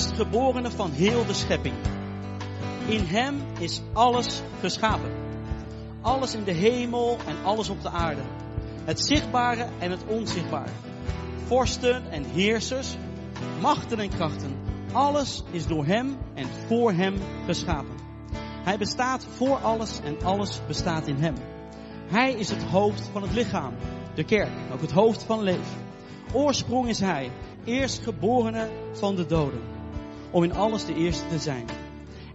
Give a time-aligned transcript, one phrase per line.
[0.00, 1.74] eerstgeborene van heel de schepping.
[2.86, 5.10] In hem is alles geschapen.
[6.00, 8.20] Alles in de hemel en alles op de aarde.
[8.84, 10.70] Het zichtbare en het onzichtbare.
[11.44, 12.96] Vorsten en heersers,
[13.60, 14.56] machten en krachten.
[14.92, 17.14] Alles is door hem en voor hem
[17.46, 17.96] geschapen.
[18.64, 21.34] Hij bestaat voor alles en alles bestaat in hem.
[22.08, 23.74] Hij is het hoofd van het lichaam,
[24.14, 25.88] de kerk, ook het hoofd van leven.
[26.32, 27.30] Oorsprong is hij,
[27.64, 29.69] eerstgeborene van de doden,
[30.30, 31.64] om in alles de eerste te zijn.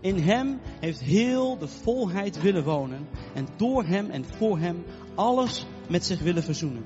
[0.01, 4.83] In hem heeft heel de volheid willen wonen en door hem en voor hem
[5.15, 6.83] alles met zich willen verzoenen.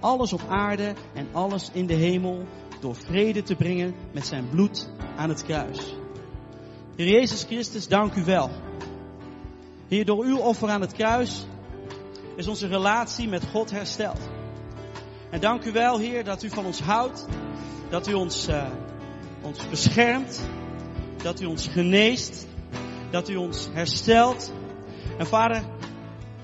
[0.00, 2.44] Alles op aarde en alles in de hemel
[2.80, 5.94] door vrede te brengen met zijn bloed aan het kruis.
[6.96, 8.50] Heer Jezus Christus, dank u wel.
[9.88, 11.46] Heer, door uw offer aan het kruis
[12.36, 14.20] is onze relatie met God hersteld.
[15.30, 17.26] En dank u wel, Heer, dat u van ons houdt,
[17.88, 18.66] dat u ons, uh,
[19.42, 20.40] ons beschermt,
[21.22, 22.46] dat u ons geneest,
[23.10, 24.52] dat u ons herstelt.
[25.18, 25.62] En Vader,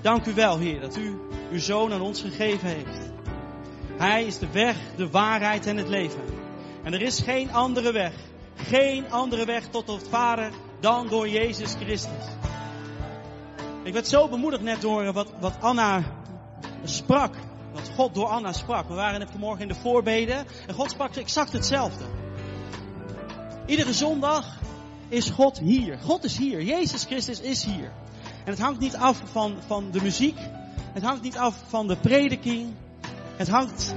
[0.01, 1.19] dank u wel, Heer, dat u
[1.51, 3.11] uw Zoon aan ons gegeven heeft.
[3.97, 6.21] Hij is de weg, de waarheid en het leven.
[6.83, 8.13] En er is geen andere weg,
[8.55, 12.25] geen andere weg tot het Vader dan door Jezus Christus.
[13.83, 16.03] Ik werd zo bemoedigd net door wat, wat Anna
[16.83, 17.35] sprak.
[17.73, 18.87] Wat God door Anna sprak.
[18.87, 20.45] We waren vanmorgen in de voorbeden.
[20.67, 22.05] En God sprak exact hetzelfde.
[23.67, 24.59] Iedere zondag
[25.09, 25.97] is God hier.
[25.97, 26.63] God is hier.
[26.63, 27.91] Jezus Christus is hier.
[28.23, 30.37] En het hangt niet af van, van de muziek.
[30.93, 32.73] Het hangt niet af van de prediking.
[33.35, 33.93] Het hangt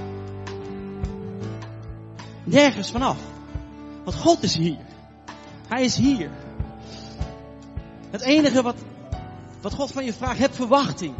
[2.43, 3.17] nergens vanaf.
[4.03, 4.85] Want God is hier.
[5.67, 6.29] Hij is hier.
[8.09, 8.75] Het enige wat,
[9.61, 11.15] wat God van je vraagt, heb verwachting.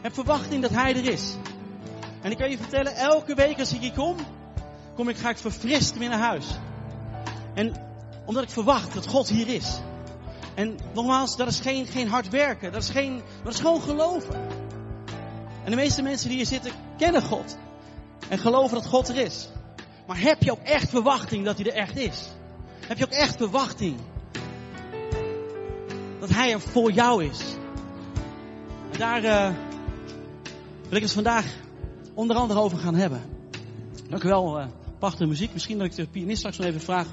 [0.00, 1.36] Heb verwachting dat Hij er is.
[2.20, 4.16] En ik kan je vertellen, elke week als ik hier kom,
[4.94, 6.46] kom ik, ga ik verfrist weer naar huis.
[7.54, 7.74] En
[8.26, 9.80] omdat ik verwacht dat God hier is.
[10.54, 12.72] En nogmaals, dat is geen, geen hard werken.
[12.72, 14.34] Dat is, geen, dat is gewoon geloven.
[15.64, 17.56] En de meeste mensen die hier zitten kennen God.
[18.28, 19.48] En geloven dat God er is.
[20.06, 22.28] Maar heb je ook echt verwachting dat hij er echt is?
[22.86, 23.96] Heb je ook echt verwachting
[26.20, 27.40] dat hij er voor jou is?
[28.92, 29.56] En daar uh,
[30.88, 31.46] wil ik het vandaag
[32.14, 33.22] onder andere over gaan hebben.
[34.08, 34.66] Dank u wel, uh,
[34.98, 35.52] prachtige muziek.
[35.52, 37.06] Misschien dat ik de pianist straks nog even vraag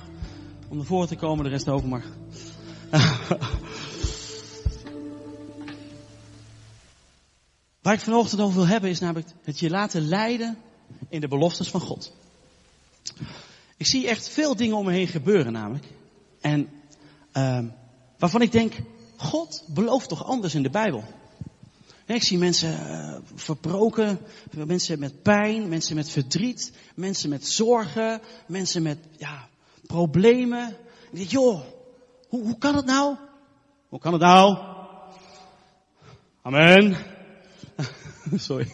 [0.69, 2.03] om voren te komen, de rest ook maar.
[7.81, 10.57] Waar ik vanochtend over wil hebben is namelijk het je laten leiden
[11.09, 12.13] in de beloftes van God.
[13.77, 15.85] Ik zie echt veel dingen om me heen gebeuren namelijk.
[16.41, 16.69] En
[17.33, 17.65] uh,
[18.17, 18.73] waarvan ik denk,
[19.17, 21.03] God belooft toch anders in de Bijbel.
[22.05, 24.19] Ik zie mensen uh, verbroken,
[24.51, 29.48] mensen met pijn, mensen met verdriet, mensen met zorgen, mensen met ja,
[29.93, 30.69] problemen.
[31.11, 31.61] Ik denk, joh,
[32.27, 33.15] hoe, hoe kan het nou?
[33.87, 34.57] Hoe kan het nou?
[36.41, 36.97] Amen.
[38.35, 38.69] Sorry.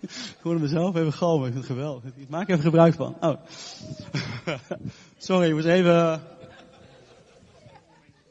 [0.00, 1.46] Ik hoorde mezelf even galmen.
[1.46, 2.02] Ik vind het geweldig.
[2.16, 3.16] Ik maak even gebruik van.
[3.20, 3.36] Oh.
[5.18, 6.22] Sorry, ik moest even...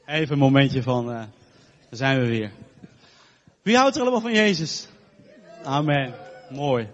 [0.06, 1.10] Even een momentje van...
[1.10, 1.30] Uh, daar
[1.90, 2.52] zijn we weer.
[3.62, 4.88] Wie houdt er allemaal van Jezus?
[5.64, 6.14] Amen.
[6.50, 6.90] Mooi.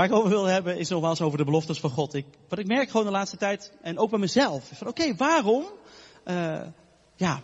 [0.00, 2.14] Waar ik over wil hebben is nogmaals over de beloftes van God.
[2.14, 5.64] Ik, wat ik merk gewoon de laatste tijd, en ook bij mezelf, van oké, waarom
[6.24, 6.60] uh,
[7.16, 7.42] ja,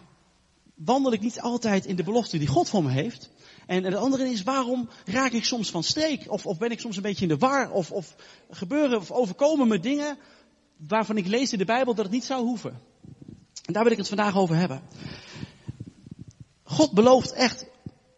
[0.74, 3.30] wandel ik niet altijd in de belofte die God voor me heeft?
[3.66, 6.24] En het andere is, waarom raak ik soms van streek?
[6.28, 7.70] Of, of ben ik soms een beetje in de war?
[7.70, 8.14] Of, of
[8.50, 10.18] gebeuren of overkomen me dingen
[10.76, 12.80] waarvan ik lees in de Bijbel dat het niet zou hoeven?
[13.64, 14.82] En daar wil ik het vandaag over hebben.
[16.62, 17.66] God belooft echt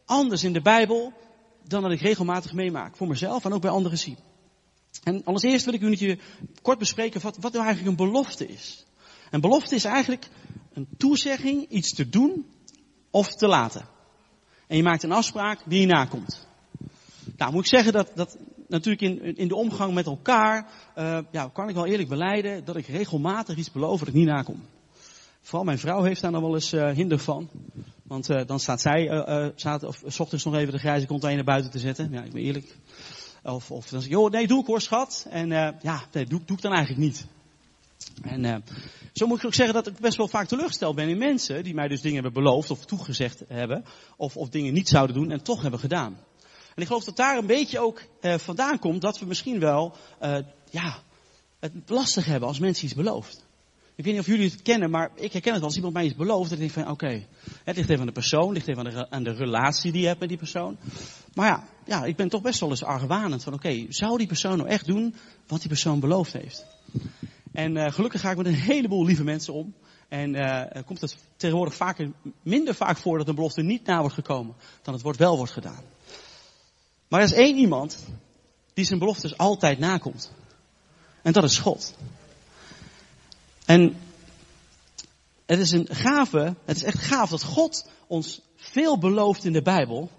[0.04, 1.12] anders in de Bijbel
[1.64, 2.96] dan dat ik regelmatig meemaak.
[2.96, 4.16] Voor mezelf en ook bij anderen zie.
[5.02, 6.20] En allereerst wil ik u met
[6.62, 8.86] kort bespreken wat, wat nou eigenlijk een belofte is.
[9.30, 10.28] Een belofte is eigenlijk
[10.72, 12.46] een toezegging iets te doen
[13.10, 13.88] of te laten.
[14.66, 16.46] En je maakt een afspraak die je nakomt.
[17.36, 18.38] Nou, moet ik zeggen dat, dat
[18.68, 22.76] natuurlijk in, in de omgang met elkaar, uh, ja, kan ik wel eerlijk beleiden dat
[22.76, 24.62] ik regelmatig iets beloof dat ik niet nakom.
[25.40, 27.50] Vooral mijn vrouw heeft daar nog wel eens uh, hinder van.
[28.02, 31.44] Want uh, dan staat zij, uh, staat, of s ochtends nog even de grijze container
[31.44, 32.12] buiten te zetten.
[32.12, 32.76] Ja, ik ben eerlijk.
[33.48, 35.26] Of, of dan zeg ik, joh, nee, doe ik hoor, schat.
[35.30, 35.48] En
[35.82, 37.26] ja, nee, doe, doe ik dan eigenlijk niet.
[38.22, 38.64] En
[39.12, 41.74] zo moet ik ook zeggen dat ik best wel vaak teleurgesteld ben in mensen die
[41.74, 43.84] mij dus dingen hebben beloofd of toegezegd hebben.
[44.16, 46.18] Of, of dingen niet zouden doen en toch hebben gedaan.
[46.74, 49.96] En ik geloof dat daar een beetje ook vandaan komt dat we misschien wel,
[50.70, 51.02] ja,
[51.60, 53.46] het lastig hebben als mensen iets beloofd.
[53.98, 55.62] Ik weet niet of jullie het kennen, maar ik herken het.
[55.62, 57.26] Als iemand mij iets belooft, dan denk ik van oké,
[57.64, 60.06] het ligt even aan de persoon, het ligt even de, aan de, relatie die je
[60.06, 60.76] hebt met die persoon.
[61.38, 64.56] Maar ja, ja ik ben toch best wel eens argwanend van oké, zou die persoon
[64.56, 65.14] nou echt doen
[65.46, 66.66] wat die persoon beloofd heeft?
[67.52, 69.74] En uh, gelukkig ga ik met een heleboel lieve mensen om.
[70.08, 72.12] En uh, komt het tegenwoordig vaker,
[72.42, 75.52] minder vaak voor dat een belofte niet na wordt gekomen dan het wordt wel wordt
[75.52, 75.82] gedaan.
[77.08, 78.06] Maar er is één iemand
[78.74, 80.32] die zijn beloftes altijd nakomt.
[81.22, 81.94] En dat is God.
[83.64, 83.96] En
[85.46, 89.62] het is een gave, het is echt gaaf dat God ons veel belooft in de
[89.62, 90.10] Bijbel.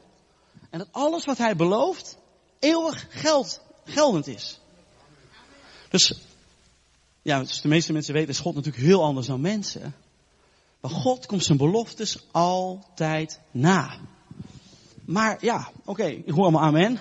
[0.70, 2.18] En dat alles wat hij belooft
[2.60, 4.60] eeuwig geld, geldend is.
[5.90, 6.14] Dus,
[7.22, 9.96] ja, de meeste mensen weten is God natuurlijk heel anders dan mensen.
[10.82, 14.00] Maar God komt zijn beloftes altijd na.
[15.06, 17.00] Maar ja, oké, ik hoor allemaal amen.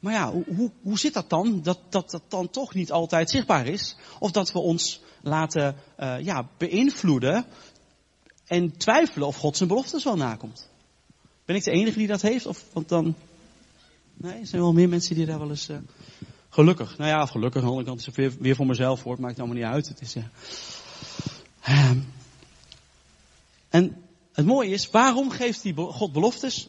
[0.00, 1.62] Maar ja, hoe, hoe zit dat dan?
[1.62, 3.96] Dat, dat dat dan toch niet altijd zichtbaar is?
[4.18, 7.46] Of dat we ons laten uh, ja, beïnvloeden
[8.46, 10.69] en twijfelen of God zijn beloftes wel nakomt.
[11.50, 12.46] Ben ik de enige die dat heeft?
[12.46, 13.14] Of, want dan,
[14.16, 15.76] nee, er zijn wel meer mensen die daar wel eens, uh,
[16.48, 19.02] gelukkig, nou ja, of gelukkig, aan de andere kant is het weer, weer voor mezelf
[19.02, 19.88] hoor, het maakt allemaal niet uit.
[19.88, 20.24] Het is, uh,
[23.68, 24.02] en
[24.32, 26.68] het mooie is, waarom geeft die God beloftes?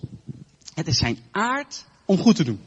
[0.73, 2.61] Het is zijn aard om goed te doen.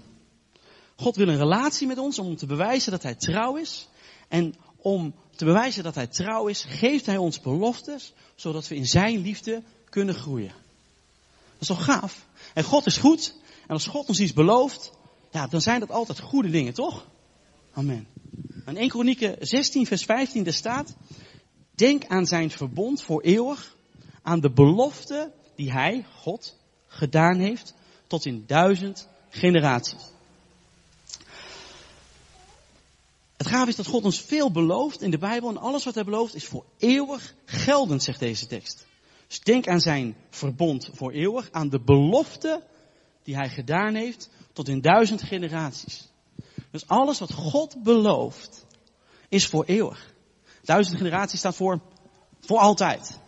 [0.97, 3.89] God wil een relatie met ons om te bewijzen dat hij trouw is.
[4.29, 8.87] En om te bewijzen dat hij trouw is, geeft hij ons beloftes, zodat we in
[8.87, 10.63] zijn liefde kunnen groeien.
[11.59, 12.27] Dat is toch gaaf?
[12.55, 13.35] En God is goed.
[13.63, 14.93] En als God ons iets belooft,
[15.31, 17.07] ja, dan zijn dat altijd goede dingen, toch?
[17.73, 18.07] Amen.
[18.67, 20.95] In 1 Kronieken 16 vers 15 daar staat,
[21.75, 23.77] denk aan zijn verbond voor eeuwig,
[24.23, 26.57] aan de belofte die hij, God,
[26.87, 27.75] gedaan heeft
[28.07, 30.13] tot in duizend generaties.
[33.37, 36.05] Het gaaf is dat God ons veel belooft in de Bijbel en alles wat hij
[36.05, 38.87] belooft is voor eeuwig geldend, zegt deze tekst.
[39.35, 42.63] Dus denk aan zijn verbond voor eeuwig, aan de belofte
[43.23, 46.09] die hij gedaan heeft tot in duizend generaties.
[46.71, 48.67] Dus alles wat God belooft
[49.29, 50.15] is voor eeuwig.
[50.63, 51.81] Duizend generaties staat voor,
[52.41, 53.19] voor altijd.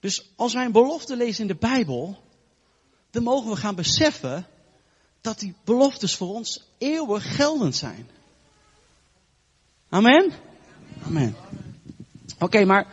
[0.00, 2.22] Dus als wij een belofte lezen in de Bijbel,
[3.10, 4.46] dan mogen we gaan beseffen
[5.20, 8.10] dat die beloftes voor ons eeuwig geldend zijn.
[9.88, 10.32] Amen?
[11.04, 11.36] Amen.
[12.38, 12.92] Oké, maar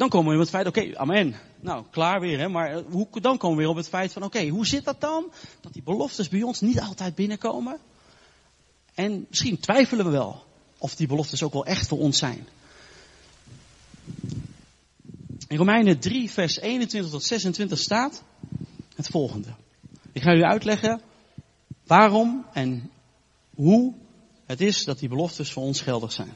[0.00, 1.34] dan komen we op het feit, oké, amen.
[1.60, 2.48] Nou, klaar weer, hè.
[2.48, 5.00] Maar eh, hoe, dan komen we weer op het feit van, oké, hoe zit dat
[5.00, 5.32] dan?
[5.60, 7.78] Dat die beloftes bij ons niet altijd binnenkomen.
[8.94, 10.44] En misschien twijfelen we wel
[10.78, 12.48] of die beloftes ook wel echt voor ons zijn.
[15.48, 18.22] In Romeinen 3, vers 21 tot 26 staat
[18.94, 19.48] het volgende.
[20.12, 21.00] Ik ga u uitleggen
[21.86, 22.90] waarom en
[23.54, 23.94] hoe
[24.46, 26.32] het is dat die beloftes voor ons geldig zijn.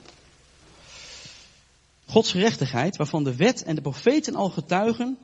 [2.06, 5.18] Gods gerechtigheid, waarvan de wet en de profeten al getuigen,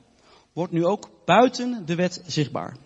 [0.53, 2.77] wordt nu ook buiten de wet zichtbaar.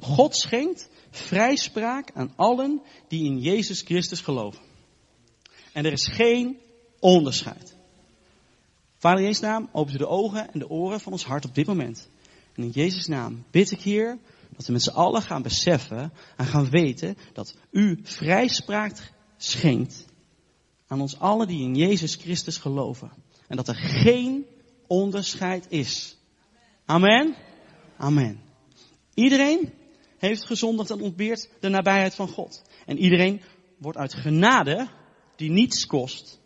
[0.00, 4.60] God schenkt vrijspraak aan allen die in Jezus Christus geloven.
[5.72, 6.58] En er is geen
[7.00, 7.76] onderscheid.
[8.98, 11.54] Vader in Jezus naam, opent u de ogen en de oren van ons hart op
[11.54, 12.08] dit moment.
[12.54, 14.18] En in Jezus naam bid ik hier
[14.56, 20.04] dat we met z'n allen gaan beseffen en gaan weten dat u vrijspraak schenkt
[20.86, 23.10] aan ons allen die in Jezus Christus geloven.
[23.48, 24.46] En dat er geen
[24.86, 26.16] onderscheid is.
[26.84, 27.36] Amen?
[27.96, 28.40] Amen.
[29.14, 29.72] Iedereen
[30.18, 32.62] heeft gezondigd en ontbeert de nabijheid van God.
[32.86, 33.40] En iedereen
[33.78, 34.88] wordt uit genade,
[35.36, 36.40] die niets kost,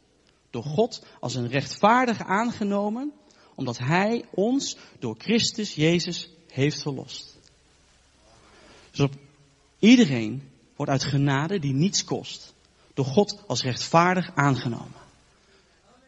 [0.50, 3.12] door God als een rechtvaardige aangenomen,
[3.54, 7.38] omdat Hij ons door Christus Jezus heeft verlost.
[8.90, 9.14] Dus op
[9.78, 10.42] iedereen
[10.76, 12.54] wordt uit genade die niets kost,
[12.94, 14.98] door God als rechtvaardig aangenomen.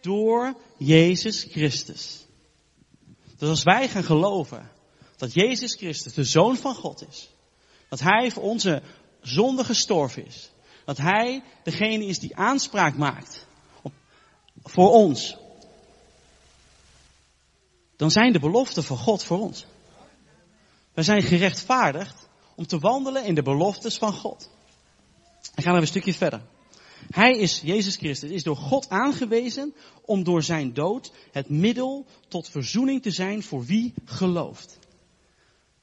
[0.01, 2.27] Door Jezus Christus.
[3.39, 4.71] Dus als wij gaan geloven
[5.17, 7.29] dat Jezus Christus de Zoon van God is,
[7.89, 8.83] dat Hij voor onze
[9.21, 10.51] zonde gestorven is,
[10.85, 13.47] dat Hij degene is die aanspraak maakt
[14.63, 15.37] voor ons,
[17.97, 19.67] dan zijn de beloften van God voor ons.
[20.95, 24.51] Wij zijn gerechtvaardigd om te wandelen in de beloftes van God.
[25.55, 26.41] Ik ga nog een stukje verder.
[27.11, 32.49] Hij is, Jezus Christus, is door God aangewezen om door zijn dood het middel tot
[32.49, 34.79] verzoening te zijn voor wie gelooft.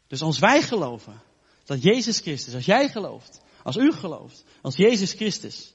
[0.07, 1.21] Dus als wij geloven
[1.65, 5.73] dat Jezus Christus, als jij gelooft, als u gelooft, als Jezus Christus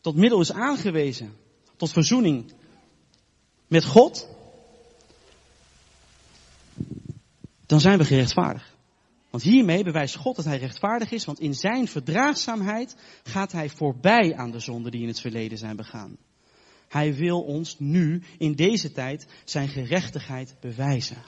[0.00, 1.36] tot middel is aangewezen
[1.76, 2.52] tot verzoening
[3.66, 4.28] met God,
[7.66, 8.71] dan zijn we gerechtvaardigd.
[9.32, 14.36] Want hiermee bewijst God dat hij rechtvaardig is, want in zijn verdraagzaamheid gaat hij voorbij
[14.36, 16.16] aan de zonden die in het verleden zijn begaan.
[16.88, 21.22] Hij wil ons nu, in deze tijd, zijn gerechtigheid bewijzen.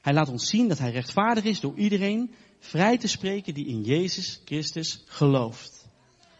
[0.00, 3.82] Hij laat ons zien dat hij rechtvaardig is door iedereen vrij te spreken die in
[3.82, 5.88] Jezus Christus gelooft.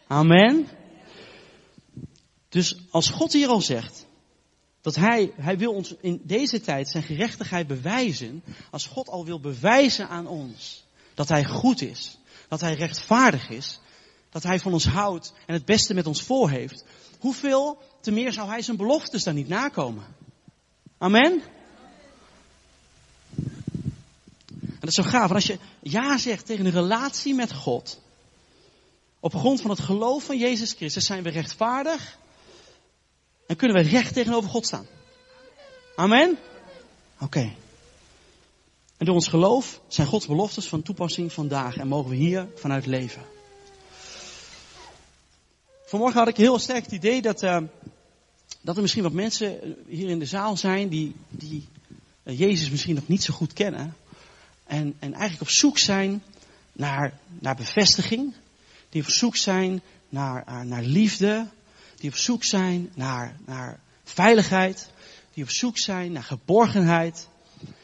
[0.07, 0.67] Amen.
[2.49, 4.06] Dus als God hier al zegt
[4.87, 9.39] dat hij, hij wil ons in deze tijd zijn gerechtigheid bewijzen, als God al wil
[9.39, 12.17] bewijzen aan ons dat hij goed is,
[12.47, 13.79] dat hij rechtvaardig is,
[14.29, 16.83] dat hij van ons houdt en het beste met ons voor heeft,
[17.19, 20.03] hoeveel te meer zou hij zijn beloftes dan niet nakomen?
[20.97, 21.41] Amen?
[24.59, 25.29] En dat is zo gaaf.
[25.29, 28.01] Want als je ja zegt tegen een relatie met God,
[29.19, 32.17] op grond van het geloof van Jezus Christus zijn we rechtvaardig
[33.47, 34.87] en kunnen we recht tegenover God staan.
[35.95, 36.37] Amen?
[37.19, 37.53] Oké.
[38.97, 42.85] En door ons geloof zijn Gods beloftes van toepassing vandaag en mogen we hier vanuit
[42.85, 43.21] leven.
[45.85, 47.57] Vanmorgen had ik heel sterk het idee dat, uh,
[48.61, 51.67] dat er misschien wat mensen hier in de zaal zijn die, die
[52.23, 53.95] uh, Jezus misschien nog niet zo goed kennen.
[54.63, 56.23] En, en eigenlijk op zoek zijn
[56.71, 58.33] naar, naar bevestiging.
[58.89, 61.47] Die op zoek zijn naar, naar liefde.
[61.97, 64.89] Die op zoek zijn naar, naar veiligheid.
[65.33, 67.27] Die op zoek zijn naar geborgenheid.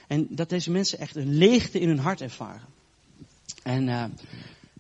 [0.08, 2.68] En dat deze mensen echt een leegte in hun hart ervaren.
[3.64, 4.06] En uh,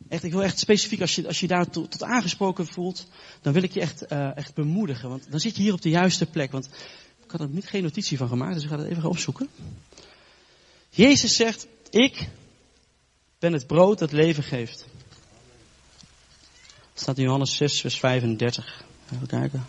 [0.10, 3.08] echt, ik wil echt specifiek, als je, als je daar tot, aangesproken voelt,
[3.42, 5.10] dan wil ik je echt, uh, echt bemoedigen.
[5.10, 6.52] Want dan zit je hier op de juiste plek.
[6.52, 6.70] Want
[7.26, 9.50] ik had er niet, geen notitie van gemaakt, dus ik ga het even gaan opzoeken.
[10.90, 12.30] Jezus zegt, ik
[13.40, 14.86] ben het brood dat leven geeft.
[16.94, 18.86] Dat staat in Johannes 6, vers 35.
[19.12, 19.66] Even kijken.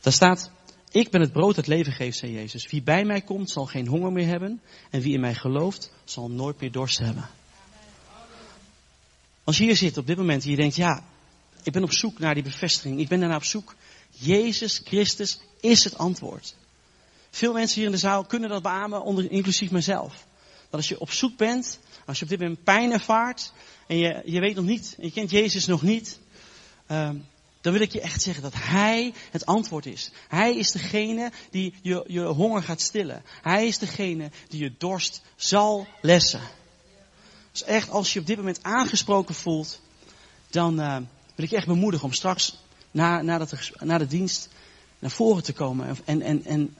[0.00, 0.50] Daar staat,
[0.90, 2.66] ik ben het brood dat leven geeft, zei Jezus.
[2.66, 4.60] Wie bij mij komt zal geen honger meer hebben.
[4.90, 7.28] En wie in mij gelooft zal nooit meer dorst hebben.
[9.44, 11.04] Als je hier zit op dit moment en je denkt, ja,
[11.62, 13.00] ik ben op zoek naar die bevestiging.
[13.00, 13.74] Ik ben daarna op zoek.
[14.10, 16.54] Jezus Christus is het antwoord.
[17.30, 20.26] Veel mensen hier in de zaal kunnen dat beamen, onder, inclusief mezelf.
[20.70, 23.52] Dat als je op zoek bent, als je op dit moment pijn ervaart
[23.86, 26.18] en je, je weet nog niet, en je kent Jezus nog niet,
[26.90, 27.26] um,
[27.60, 30.10] dan wil ik je echt zeggen dat Hij het antwoord is.
[30.28, 33.22] Hij is degene die je, je honger gaat stillen.
[33.42, 36.40] Hij is degene die je dorst zal lessen.
[37.52, 39.80] Dus echt, als je op dit moment aangesproken voelt,
[40.50, 40.96] dan uh,
[41.34, 42.58] wil ik je echt bemoedigen om straks
[42.90, 44.48] na, na, dat, na de dienst
[44.98, 45.96] naar voren te komen.
[46.04, 46.76] En, en, en, en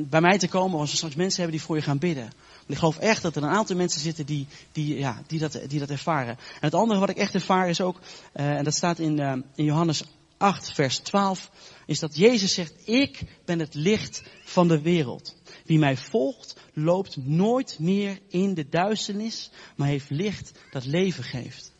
[0.00, 2.22] bij mij te komen als we straks mensen hebben die voor je gaan bidden.
[2.22, 5.60] Want ik geloof echt dat er een aantal mensen zitten die, die, ja, die, dat,
[5.66, 6.36] die dat ervaren.
[6.36, 8.00] En het andere wat ik echt ervaar is ook,
[8.34, 10.02] uh, en dat staat in, uh, in Johannes
[10.36, 11.50] 8, vers 12,
[11.86, 15.36] is dat Jezus zegt, ik ben het licht van de wereld.
[15.64, 21.72] Wie mij volgt, loopt nooit meer in de duisternis, maar heeft licht dat leven geeft.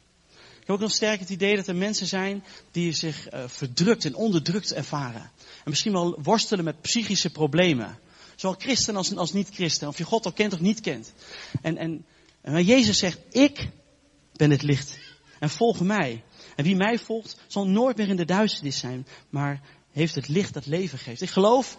[0.60, 4.04] Ik heb ook nog sterk het idee dat er mensen zijn die zich uh, verdrukt
[4.04, 5.30] en onderdrukt ervaren.
[5.64, 7.98] En misschien wel worstelen met psychische problemen.
[8.38, 9.88] Zowel christen als, niet-christen.
[9.88, 11.12] Of je God al kent of niet kent.
[11.62, 12.07] En, en,
[12.40, 13.68] en Jezus zegt, ik
[14.33, 14.99] ben het licht.
[15.38, 16.25] En volg mij.
[16.57, 19.61] En wie mij volgt, zal nooit meer in de duisternis zijn, maar
[19.92, 21.21] heeft het licht dat leven geeft.
[21.21, 21.76] Ik geloof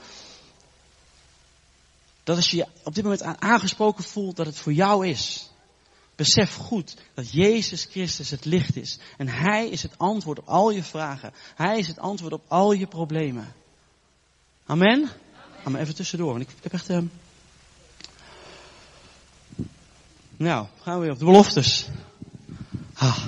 [2.24, 5.50] dat als je je op dit moment aangesproken voelt dat het voor jou is,
[6.16, 9.00] besef goed dat Jezus Christus het licht is.
[9.18, 11.34] En Hij is het antwoord op al je vragen.
[11.56, 13.54] Hij is het antwoord op al je problemen.
[14.66, 15.10] Amen?
[15.63, 15.82] Amen.
[15.82, 16.89] Even tussendoor, want ik, heb echt...
[16.89, 17.00] Uh...
[20.38, 21.88] Nou, gaan we weer op de beloftes.
[22.94, 23.25] Ah.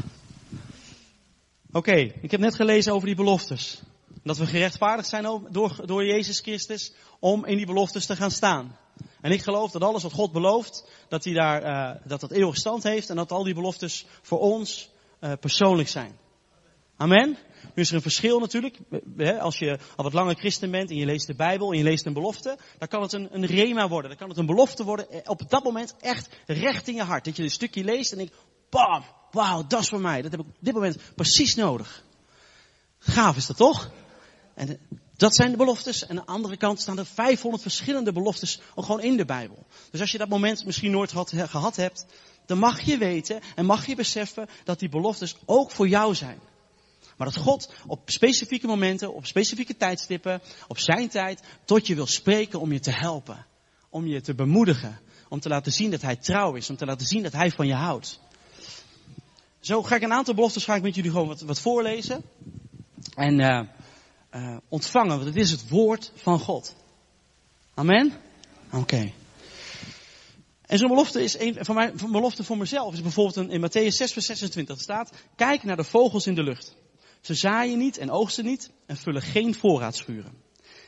[1.71, 3.81] Oké, ik heb net gelezen over die beloftes.
[4.23, 8.77] Dat we gerechtvaardigd zijn door, door Jezus Christus om in die beloftes te gaan staan.
[9.21, 12.55] En ik geloof dat alles wat God belooft, dat hij daar, uh, dat dat eeuwig
[12.55, 16.17] stand heeft en dat al die beloftes voor ons uh, persoonlijk zijn.
[16.97, 17.37] Amen.
[17.75, 18.77] Nu is er een verschil natuurlijk.
[19.39, 22.05] Als je al wat langer christen bent en je leest de Bijbel en je leest
[22.05, 24.09] een belofte, dan kan het een, een rema worden.
[24.09, 27.25] Dan kan het een belofte worden eh, op dat moment echt recht in je hart.
[27.25, 28.35] Dat je een stukje leest en denkt,
[28.69, 30.21] bam, wauw, dat is voor mij.
[30.21, 32.03] Dat heb ik op dit moment precies nodig.
[32.99, 33.91] Gaaf is dat toch?
[34.53, 34.79] En
[35.15, 36.05] dat zijn de beloftes.
[36.05, 39.65] En aan de andere kant staan er 500 verschillende beloftes gewoon in de Bijbel.
[39.91, 42.05] Dus als je dat moment misschien nooit had, gehad hebt,
[42.45, 46.39] dan mag je weten en mag je beseffen dat die beloftes ook voor jou zijn.
[47.21, 52.05] Maar dat God op specifieke momenten, op specifieke tijdstippen, op zijn tijd, tot je wil
[52.05, 53.45] spreken om je te helpen.
[53.89, 54.99] Om je te bemoedigen.
[55.29, 56.69] Om te laten zien dat hij trouw is.
[56.69, 58.19] Om te laten zien dat hij van je houdt.
[59.59, 62.23] Zo ga ik een aantal beloftes ga ik met jullie gewoon wat, wat voorlezen.
[63.15, 63.61] En uh,
[64.31, 66.75] uh, ontvangen, want het is het woord van God.
[67.73, 68.13] Amen?
[68.71, 69.11] Oké.
[70.61, 72.93] En zo'n belofte is een van mijn belofte voor mezelf.
[72.93, 76.79] Is bijvoorbeeld in Matthäus 6 vers 26 staat, kijk naar de vogels in de lucht.
[77.21, 80.33] Ze zaaien niet en oogsten niet en vullen geen voorraadschuren.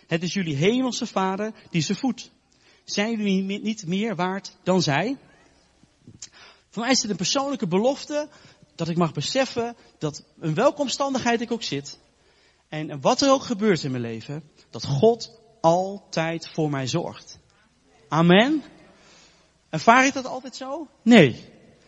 [0.08, 2.32] Het is jullie hemelse vader die ze voedt.
[2.84, 5.18] Zijn jullie niet meer waard dan zij?
[6.70, 8.30] Voor mij is dit een persoonlijke belofte
[8.75, 12.00] dat ik mag beseffen dat in welke omstandigheid ik ook zit.
[12.70, 17.40] En wat er ook gebeurt in mijn leven, dat God altijd voor mij zorgt.
[18.08, 18.63] Amen.
[19.70, 20.88] Ervaar ik dat altijd zo?
[21.02, 21.44] Nee.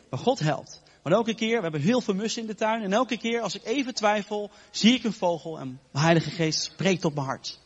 [0.10, 0.82] Maar God helpt.
[1.06, 2.84] Maar elke keer, we hebben heel veel mussen in de tuin.
[2.84, 5.60] En elke keer als ik even twijfel, zie ik een vogel.
[5.60, 7.60] En de Heilige Geest spreekt op mijn hart.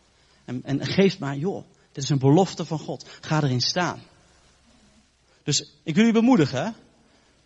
[0.46, 3.06] En, en geeft mij, joh, dit is een belofte van God.
[3.22, 4.02] Ga erin staan.
[5.44, 6.76] Dus ik wil u bemoedigen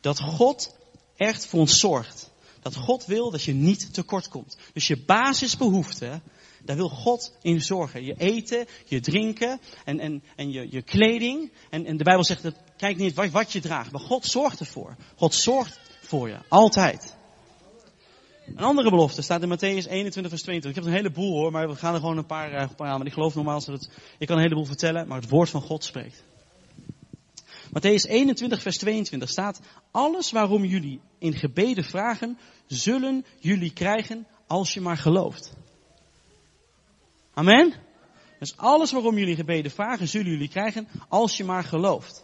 [0.01, 0.75] dat God
[1.15, 2.31] echt voor ons zorgt.
[2.61, 4.57] Dat God wil dat je niet tekort komt.
[4.73, 6.23] Dus je basisbehoeften,
[6.65, 8.03] daar wil God in zorgen.
[8.03, 11.51] Je eten, je drinken en, en, en je, je kleding.
[11.69, 14.59] En, en de Bijbel zegt, dat, kijk niet wat, wat je draagt, maar God zorgt
[14.59, 14.95] ervoor.
[15.15, 17.15] God zorgt voor je, altijd.
[18.45, 20.69] Een andere belofte staat in Matthäus 21 vers 22.
[20.69, 22.97] Ik heb een heleboel hoor, maar we gaan er gewoon een paar, een paar aan.
[22.97, 25.61] Maar ik geloof normaal dat het, ik kan een heleboel vertellen, maar het woord van
[25.61, 26.23] God spreekt.
[27.73, 34.73] Matthäus 21, vers 22 staat, alles waarom jullie in gebeden vragen, zullen jullie krijgen als
[34.73, 35.53] je maar gelooft.
[37.33, 37.73] Amen?
[38.39, 42.23] Dus alles waarom jullie gebeden vragen, zullen jullie krijgen als je maar gelooft.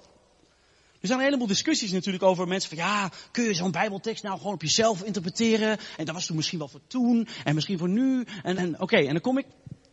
[1.01, 4.37] Er zijn een heleboel discussies natuurlijk over mensen van ja, kun je zo'n bijbeltekst nou
[4.37, 5.77] gewoon op jezelf interpreteren?
[5.97, 8.25] En dat was toen misschien wel voor toen en misschien voor nu.
[8.43, 9.45] En, en oké, en dan kom ik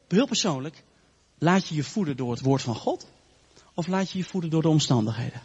[0.08, 0.82] heel persoonlijk.
[1.38, 3.06] Laat je je voeden door het woord van God?
[3.75, 5.42] Of laat je je voeden door de omstandigheden?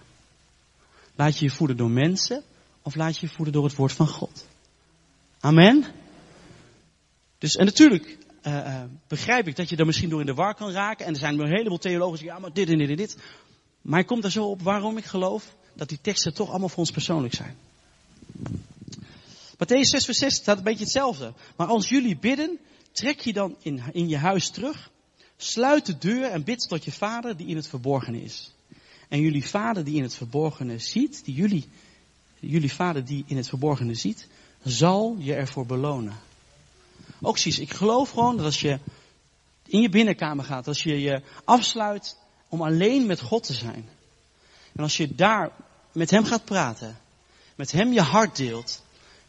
[1.16, 2.44] Laat je je voeden door mensen?
[2.82, 4.46] Of laat je je voeden door het woord van God?
[5.40, 5.86] Amen?
[7.38, 10.56] Dus, en natuurlijk uh, uh, begrijp ik dat je er misschien door in de war
[10.56, 11.06] kan raken.
[11.06, 13.18] En er zijn een heleboel theologen die zeggen, ja, maar dit en dit en dit.
[13.82, 16.78] Maar ik kom er zo op waarom ik geloof dat die teksten toch allemaal voor
[16.78, 17.58] ons persoonlijk zijn.
[19.58, 21.34] Matthäus 6 vers 6 staat een beetje hetzelfde.
[21.56, 22.60] Maar als jullie bidden,
[22.92, 24.92] trek je dan in, in je huis terug.
[25.38, 28.52] Sluit de deur en bid tot je vader die in het verborgene is.
[29.10, 31.70] En jullie vader die in het verborgene ziet, die jullie,
[32.40, 34.28] jullie vader die in het verborgene ziet,
[34.64, 36.14] zal je ervoor belonen.
[37.22, 38.80] Ook zie ik geloof gewoon dat als je
[39.68, 42.18] in je binnenkamer gaat, als je je afsluit
[42.50, 43.90] om alleen met God te zijn.
[44.76, 45.52] En als je daar
[45.92, 47.00] met Hem gaat praten,
[47.56, 48.82] met Hem je hart deelt,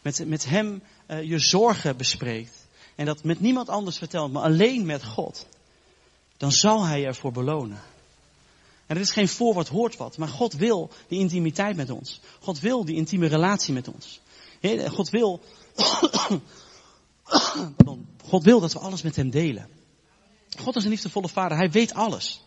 [0.03, 4.87] met, met Hem uh, je zorgen bespreekt, en dat met niemand anders vertelt, maar alleen
[4.87, 5.47] met God,
[6.37, 7.81] dan zal Hij ervoor belonen.
[8.87, 12.21] En dat is geen voor wat hoort wat, maar God wil die intimiteit met ons.
[12.41, 14.21] God wil die intieme relatie met ons.
[14.89, 15.41] God wil,
[18.25, 19.69] God wil dat we alles met Hem delen.
[20.59, 22.43] God is een liefdevolle vader, Hij weet alles.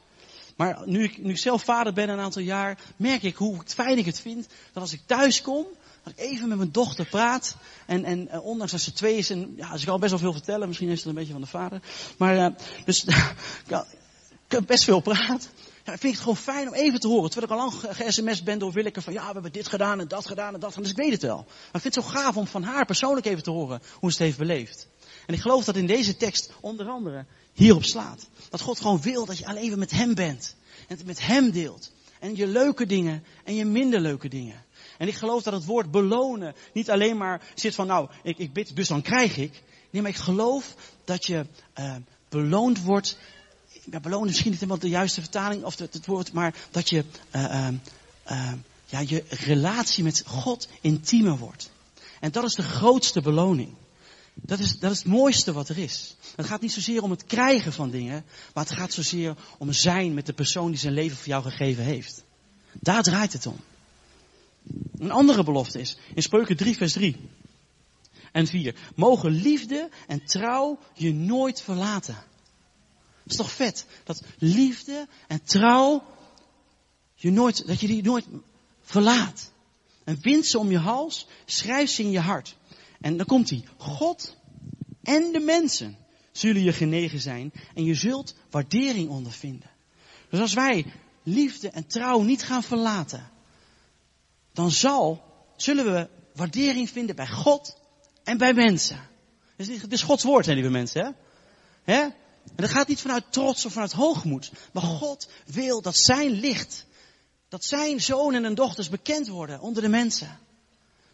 [0.56, 4.06] Maar nu ik, nu zelf vader ben een aantal jaar, merk ik hoe fijn ik
[4.06, 5.66] het vind dat als ik thuis kom,
[6.04, 7.58] dat ik even met mijn dochter praat.
[7.86, 10.34] En, en uh, ondanks dat ze twee is, en ja, ze kan best wel veel
[10.34, 11.82] vertellen, misschien is het een beetje van de vader.
[12.18, 12.48] Maar uh,
[12.86, 13.06] dus
[14.48, 15.50] ik best veel praat.
[15.86, 17.30] Ja, ik vind het gewoon fijn om even te horen.
[17.30, 20.08] Terwijl ik al lang ge-sms ben door Willeke van ja, we hebben dit gedaan en
[20.08, 20.84] dat gedaan en dat gedaan.
[20.84, 21.44] Dus ik weet het wel.
[21.46, 24.18] Maar ik vind het zo gaaf om van haar persoonlijk even te horen hoe ze
[24.18, 24.88] het heeft beleefd.
[25.26, 28.28] En ik geloof dat in deze tekst onder andere hierop slaat.
[28.50, 30.56] Dat God gewoon wil dat je alleen even met Hem bent.
[30.88, 31.92] En het met Hem deelt.
[32.20, 34.64] En je leuke dingen en je minder leuke dingen.
[34.98, 38.54] En ik geloof dat het woord belonen niet alleen maar zit van nou, ik, ik
[38.54, 39.64] bid, dus dan krijg ik.
[39.90, 41.46] Nee, maar ik geloof dat je
[41.80, 41.96] uh,
[42.30, 43.18] beloond wordt.
[43.92, 47.68] Ja, belonen misschien niet helemaal de juiste vertaling of het, woord, maar dat je uh,
[48.32, 48.52] uh,
[48.86, 51.72] ja, je relatie met God intiemer wordt.
[52.20, 53.74] En dat is de grootste beloning.
[54.34, 56.16] Dat is, dat is het mooiste wat er is.
[56.36, 60.14] Het gaat niet zozeer om het krijgen van dingen, maar het gaat zozeer om zijn
[60.14, 62.24] met de persoon die zijn leven voor jou gegeven heeft.
[62.74, 63.60] Daar draait het om.
[64.98, 67.30] Een andere belofte is in Spreuken 3, vers 3
[68.32, 68.76] en 4.
[68.96, 72.18] Mogen liefde en trouw je nooit verlaten.
[73.26, 73.86] Dat is toch vet?
[74.04, 76.04] Dat liefde en trouw
[77.16, 78.26] je nooit, dat je die nooit
[78.82, 79.52] verlaat.
[80.04, 82.56] En wind ze om je hals, schrijf ze in je hart.
[83.02, 83.64] En dan komt hij.
[83.78, 84.38] God
[85.04, 85.98] en de mensen
[86.32, 89.70] zullen je genegen zijn en je zult waardering ondervinden.
[90.30, 90.86] Dus als wij
[91.24, 93.30] liefde en trouw niet gaan verlaten,
[94.54, 95.24] dan zal,
[95.56, 97.78] zullen we waardering vinden bij God
[98.24, 99.00] en bij mensen.
[99.56, 101.04] Het is Gods woord, hè, lieve mensen.
[101.04, 101.12] Hè?
[101.94, 102.08] hè?
[102.46, 104.52] En dat gaat niet vanuit trots of vanuit hoogmoed.
[104.72, 106.86] Maar God wil dat zijn licht,
[107.50, 110.40] dat zijn zonen en dochters bekend worden onder de mensen.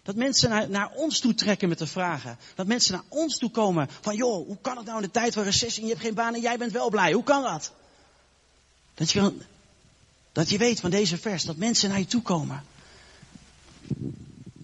[0.04, 2.38] Dat mensen naar, naar, ons toe trekken met de vragen.
[2.56, 5.34] Dat mensen naar ons toe komen van, joh, hoe kan het nou in de tijd
[5.34, 7.12] van recessie, je hebt geen baan en jij bent wel blij.
[7.12, 7.72] Hoe kan dat?
[8.94, 9.34] Dat je,
[10.32, 12.64] dat je weet van deze vers, dat mensen naar je toe komen.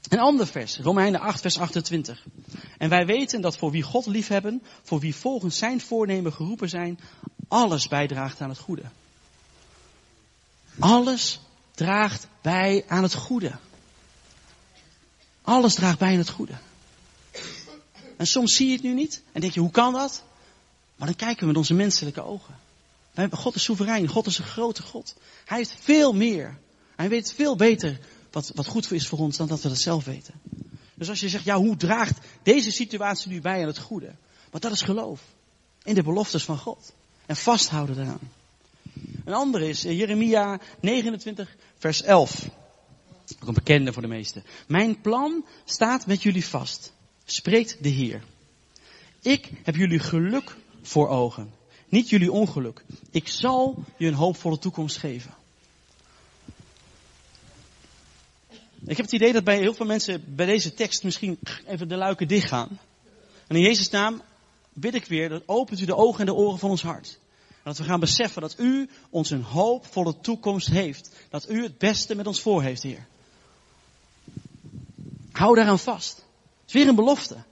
[0.10, 2.26] Een ander vers, Romeinen 8, vers 28.
[2.78, 7.00] En wij weten dat voor wie God liefhebben, voor wie volgens zijn voornemen geroepen zijn,
[7.48, 8.84] alles bijdraagt aan het goede.
[10.80, 11.40] Alles
[11.72, 13.52] draagt bij aan het goede.
[15.42, 16.54] Alles draagt bij in het goede.
[18.18, 20.24] En soms zie je het nu niet en denk je, hoe kan dat?
[20.96, 22.56] Maar dan kijken we met onze menselijke ogen.
[23.32, 24.08] God is soeverein.
[24.08, 25.16] God is een grote God.
[25.46, 26.58] Hij heeft veel meer.
[26.96, 28.00] Hij weet veel beter
[28.32, 30.34] wat, wat goed is voor ons dan dat we dat zelf weten.
[30.94, 34.16] Dus als je zegt, ja, hoe draagt deze situatie nu bij aan het goede?
[34.52, 35.22] Want dat is geloof.
[35.84, 36.94] In de beloftes van God.
[37.26, 38.32] En vasthouden daaraan.
[39.26, 42.48] Een andere is eh, Jeremia 29, vers 11.
[43.40, 44.44] Ook een bekende voor de meesten.
[44.68, 46.94] Mijn plan staat met jullie vast.
[47.26, 48.24] Spreekt de Heer.
[49.22, 51.54] Ik heb jullie geluk voor ogen.
[51.90, 52.84] Niet jullie ongeluk.
[53.12, 55.34] Ik zal je een hoopvolle toekomst geven.
[58.86, 61.96] Ik heb het idee dat bij heel veel mensen bij deze tekst misschien even de
[61.96, 62.80] luiken dicht gaan.
[63.48, 64.22] En in Jezus' naam
[64.74, 67.20] bid ik weer, dat opent u de ogen en de oren van ons hart.
[67.50, 71.16] En dat we gaan beseffen dat u ons een hoopvolle toekomst heeft.
[71.30, 73.08] Dat u het beste met ons voor heeft, Heer.
[75.32, 76.16] Hou daaraan vast.
[76.16, 77.44] Het is weer een belofte.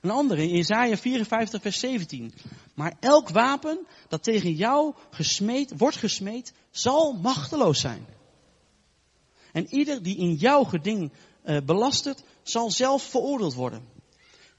[0.00, 2.34] Een andere in Isaiah 54 vers 17.
[2.74, 8.06] Maar elk wapen dat tegen jou gesmeed, wordt gesmeed, zal machteloos zijn.
[9.52, 11.12] En ieder die in jouw geding
[11.44, 13.82] uh, belastert, zal zelf veroordeeld worden.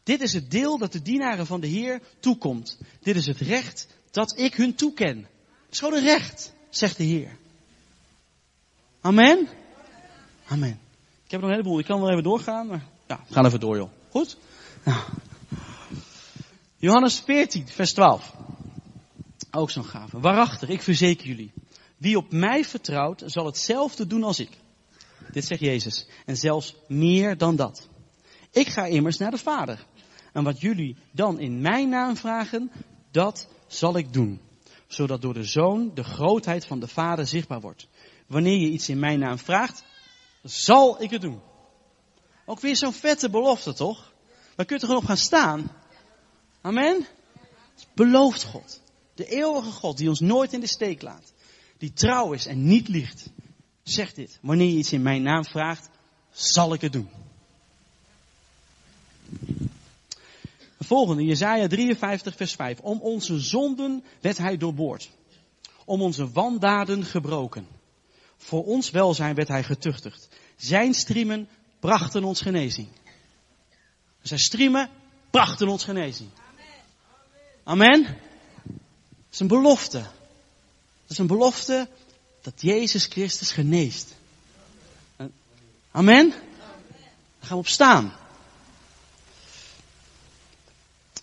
[0.03, 2.77] Dit is het deel dat de dienaren van de Heer toekomt.
[3.01, 5.27] Dit is het recht dat ik hun toeken.
[5.69, 7.37] Het recht, zegt de Heer.
[9.01, 9.47] Amen?
[10.47, 10.79] Amen.
[11.25, 13.59] Ik heb nog een heleboel, ik kan wel even doorgaan, maar ja, we gaan even
[13.59, 13.89] door joh.
[14.09, 14.37] Goed?
[14.85, 15.05] Ja.
[16.77, 18.33] Johannes 14, vers 12.
[19.51, 20.19] Ook zo'n gave.
[20.19, 21.51] Waarachtig, ik verzeker jullie.
[21.97, 24.49] Wie op mij vertrouwt, zal hetzelfde doen als ik.
[25.31, 26.07] Dit zegt Jezus.
[26.25, 27.89] En zelfs meer dan dat.
[28.51, 29.85] Ik ga immers naar de Vader.
[30.33, 32.71] En wat jullie dan in mijn naam vragen,
[33.11, 34.41] dat zal ik doen.
[34.87, 37.87] Zodat door de Zoon de grootheid van de Vader zichtbaar wordt.
[38.27, 39.83] Wanneer je iets in mijn naam vraagt,
[40.43, 41.41] zal ik het doen.
[42.45, 44.13] Ook weer zo'n vette belofte, toch?
[44.55, 45.71] Dan kun je er gewoon op gaan staan.
[46.61, 47.07] Amen?
[47.95, 48.81] Belooft God.
[49.15, 51.33] De eeuwige God die ons nooit in de steek laat.
[51.77, 53.29] Die trouw is en niet liegt.
[53.91, 54.39] Zegt dit.
[54.41, 55.89] Wanneer je iets in mijn naam vraagt,
[56.31, 57.09] zal ik het doen.
[60.77, 62.79] De volgende, Jezaja 53 vers 5.
[62.79, 65.09] Om onze zonden werd hij doorboord.
[65.85, 67.67] Om onze wandaden gebroken.
[68.37, 70.27] Voor ons welzijn werd hij getuchtigd.
[70.55, 71.47] Zijn striemen
[71.79, 72.87] brachten ons genezing.
[74.21, 74.89] Zijn striemen
[75.29, 76.29] brachten ons genezing.
[77.63, 78.03] Amen.
[78.03, 79.99] Dat is een belofte.
[79.99, 81.87] Dat is een belofte
[82.41, 84.15] dat Jezus Christus geneest.
[85.91, 86.29] Amen.
[86.29, 86.39] Daar
[87.39, 88.13] gaan we op staan.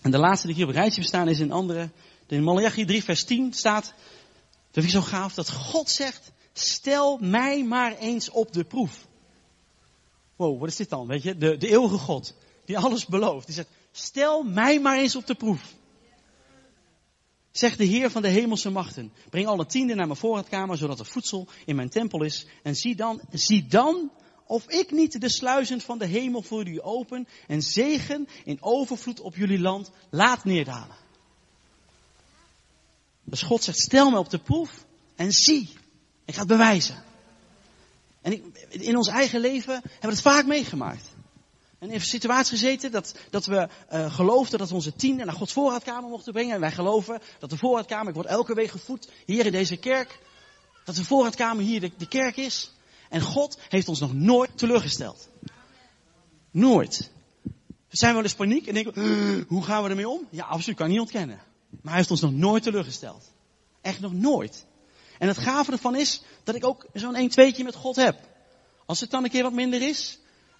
[0.01, 1.89] En de laatste die hier op het rijtje bestaan is in andere.
[2.27, 3.93] In Malachi 3 vers 10 staat,
[4.71, 9.07] dat is zo gaaf, dat God zegt, stel mij maar eens op de proef.
[10.35, 11.07] Wow, wat is dit dan?
[11.07, 12.33] Weet je, de, de eeuwige God,
[12.65, 13.45] die alles belooft.
[13.45, 15.61] Die zegt, stel mij maar eens op de proef.
[17.51, 21.05] Zegt de Heer van de hemelse machten, breng alle tienden naar mijn voorraadkamer, zodat er
[21.05, 22.45] voedsel in mijn tempel is.
[22.63, 24.11] En zie dan, zie dan
[24.45, 29.19] of ik niet de sluizen van de hemel voor u open en zegen in overvloed
[29.19, 30.95] op jullie land laat neerdalen.
[33.23, 34.85] Dus God zegt, stel me op de proef
[35.15, 35.69] en zie.
[36.25, 37.03] Ik ga het bewijzen.
[38.21, 41.05] En ik, in ons eigen leven hebben we het vaak meegemaakt.
[41.79, 45.53] En in situatie gezeten dat, dat we uh, geloofden dat we onze tienden naar Gods
[45.53, 46.53] voorraadkamer mochten brengen.
[46.53, 50.19] En wij geloven dat de voorraadkamer, ik word elke week gevoed hier in deze kerk.
[50.85, 52.71] Dat de voorraadkamer hier de, de kerk is.
[53.09, 55.29] En God heeft ons nog nooit teleurgesteld.
[56.51, 57.11] Nooit.
[57.89, 60.27] We zijn wel eens paniek en denken, hoe gaan we ermee om?
[60.29, 61.39] Ja, absoluut, kan ik niet ontkennen.
[61.69, 63.31] Maar hij heeft ons nog nooit teleurgesteld.
[63.81, 64.65] Echt nog nooit.
[65.17, 68.19] En het gave ervan is dat ik ook zo'n 1 2 met God heb.
[68.85, 70.19] Als het dan een keer wat minder is,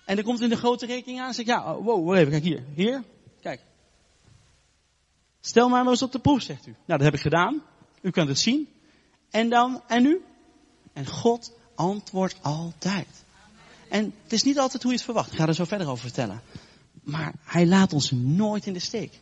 [0.10, 2.30] en er komt in de grote rekening aan, dan zeg ik, ja, oh, wow, even,
[2.30, 3.04] kijk hier, hier,
[3.42, 3.62] kijk.
[5.42, 6.72] Stel maar maar eens op de proef, zegt u.
[6.72, 7.62] Nou, dat heb ik gedaan.
[8.02, 8.68] U kunt het zien.
[9.30, 10.22] En dan, en nu?
[10.94, 13.08] En God antwoordt altijd.
[13.90, 15.32] En het is niet altijd hoe je het verwacht.
[15.32, 16.42] Ik ga er zo verder over vertellen.
[17.04, 19.20] Maar hij laat ons nooit in de steek.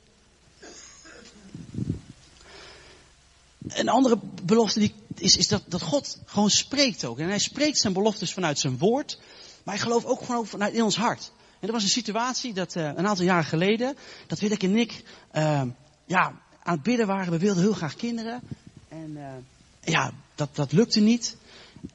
[3.67, 7.19] Een andere belofte die is, is dat, dat God gewoon spreekt ook.
[7.19, 9.19] En hij spreekt zijn beloftes vanuit zijn woord.
[9.67, 11.31] Maar ik geloof ook gewoon vanuit in ons hart.
[11.59, 15.03] En er was een situatie dat uh, een aantal jaren geleden, dat Willeke en ik
[15.33, 15.61] uh,
[16.05, 17.31] ja, aan het bidden waren.
[17.31, 18.41] We wilden heel graag kinderen.
[18.87, 19.27] En uh,
[19.81, 21.37] ja, dat, dat lukte niet.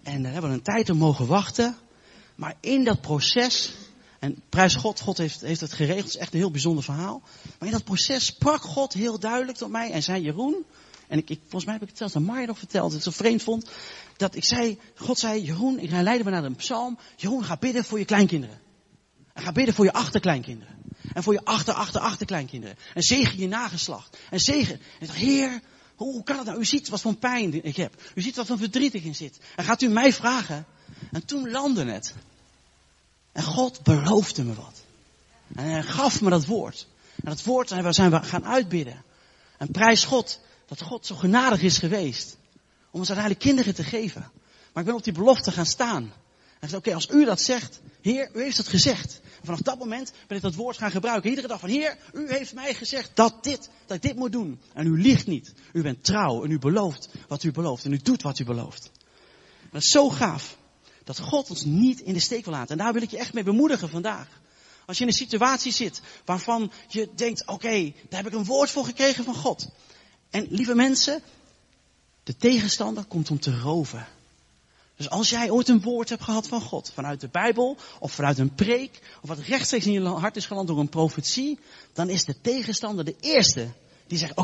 [0.02, 1.76] En daar hebben we een tijd om mogen wachten.
[2.35, 3.74] Maar in dat proces,
[4.18, 7.22] en prijs God, God heeft, heeft het geregeld, het is echt een heel bijzonder verhaal.
[7.58, 10.64] Maar in dat proces sprak God heel duidelijk tot mij en zei, Jeroen,
[11.12, 13.14] en ik, volgens mij heb ik het zelfs aan Marja nog verteld, dat ik het
[13.14, 13.70] zo vreemd vond,
[14.16, 17.85] dat ik zei, God zei, Jeroen, ik leidde me naar een psalm, Jeroen, ga bidden
[17.85, 18.61] voor je kleinkinderen.
[19.33, 20.77] En ga bidden voor je achterkleinkinderen.
[21.12, 22.77] En voor je achter, achter, achterkleinkinderen.
[22.94, 24.18] En zegen je nageslacht.
[24.31, 24.81] En zegen.
[25.01, 25.61] En dacht, Heer,
[25.94, 26.59] hoe, kan het nou?
[26.59, 28.03] U ziet wat voor pijn ik heb.
[28.14, 29.38] U ziet wat voor verdriet ik in zit.
[29.57, 30.66] En gaat u mij vragen?
[31.11, 32.14] En toen landde het.
[33.33, 34.83] En God beloofde me wat.
[35.55, 36.87] En hij gaf me dat woord.
[37.16, 39.03] En dat woord zijn we gaan uitbidden.
[39.59, 42.37] En prijs God dat God zo genadig is geweest.
[42.90, 44.31] Om ons uiteindelijk kinderen te geven.
[44.72, 46.12] Maar ik ben op die belofte gaan staan.
[46.61, 49.20] En zei, oké, als u dat zegt, Heer, u heeft het gezegd.
[49.25, 51.31] En vanaf dat moment ben ik dat woord gaan gebruiken.
[51.31, 54.61] Iedere dag van, Heer, u heeft mij gezegd dat dit, dat ik dit moet doen.
[54.75, 55.53] En u liegt niet.
[55.72, 57.85] U bent trouw en u belooft wat u belooft.
[57.85, 58.90] En u doet wat u belooft.
[59.70, 60.57] Dat is zo gaaf.
[61.05, 62.79] Dat God ons niet in de steek wil laten.
[62.79, 64.40] En daar wil ik je echt mee bemoedigen vandaag.
[64.87, 68.70] Als je in een situatie zit waarvan je denkt, oké, daar heb ik een woord
[68.70, 69.68] voor gekregen van God.
[70.33, 71.23] En lieve mensen,
[72.23, 74.07] de tegenstander komt om te roven.
[74.97, 78.38] Dus als jij ooit een woord hebt gehad van God, vanuit de Bijbel, of vanuit
[78.38, 81.59] een preek, of wat rechtstreeks in je hart is geland door een profetie,
[81.92, 83.68] dan is de tegenstander de eerste
[84.07, 84.40] die zegt, oké,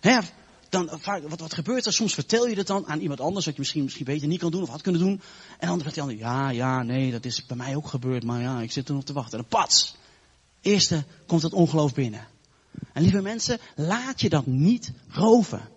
[0.00, 0.24] okay,
[0.68, 0.90] dan,
[1.28, 1.92] wat, wat gebeurt er?
[1.92, 4.50] Soms vertel je het dan aan iemand anders, wat je misschien, misschien beter niet kan
[4.50, 5.20] doen of had kunnen doen.
[5.58, 8.60] En dan vertel je, ja, ja, nee, dat is bij mij ook gebeurd, maar ja,
[8.60, 9.38] ik zit er nog te wachten.
[9.38, 9.94] En pats,
[10.60, 12.26] eerste komt het ongeloof binnen.
[12.92, 15.68] En lieve mensen, laat je dat niet roven.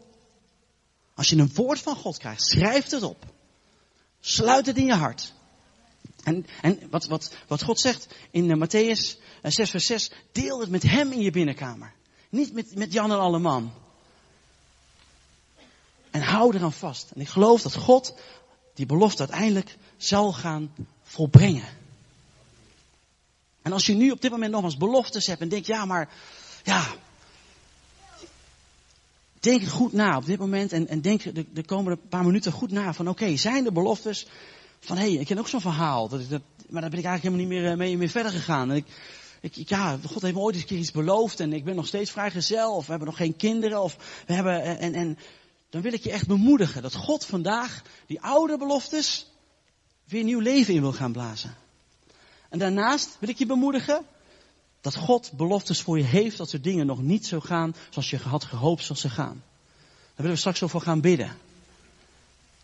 [1.13, 3.25] Als je een woord van God krijgt, schrijf het op.
[4.19, 5.33] Sluit het in je hart.
[6.23, 10.59] En, en wat, wat, wat God zegt in uh, Matthäus 6 eh, vers 6, deel
[10.59, 11.93] het met hem in je binnenkamer.
[12.29, 13.73] Niet met, met Jan en Alleman.
[16.11, 17.11] En hou eraan vast.
[17.11, 18.13] En ik geloof dat God
[18.73, 20.71] die belofte uiteindelijk zal gaan
[21.03, 21.67] volbrengen.
[23.61, 26.09] En als je nu op dit moment nog eens beloftes hebt en denkt, ja maar,
[26.67, 26.87] ja,
[29.39, 32.71] denk goed na op dit moment en, en denk de, de komende paar minuten goed
[32.71, 34.27] na van oké, zijn er beloftes
[34.79, 36.21] van hé, hey, ik ken ook zo'n verhaal, dat,
[36.69, 38.69] maar daar ben ik eigenlijk helemaal niet meer eh, mee, mee verder gegaan.
[38.69, 38.85] En ik,
[39.41, 41.87] ik, ja, God heeft me ooit eens een keer iets beloofd en ik ben nog
[41.87, 45.17] steeds vrijgezel of we hebben nog geen kinderen of we hebben, eh, en, en
[45.69, 49.31] dan wil ik je echt bemoedigen dat God vandaag die oude beloftes
[50.05, 51.55] weer nieuw leven in wil gaan blazen.
[52.49, 54.05] En daarnaast wil ik je bemoedigen
[54.81, 58.17] dat God beloftes voor je heeft, dat er dingen nog niet zo gaan zoals je
[58.17, 59.43] had gehoopt zoals ze gaan.
[59.87, 61.37] Daar willen we straks over gaan bidden.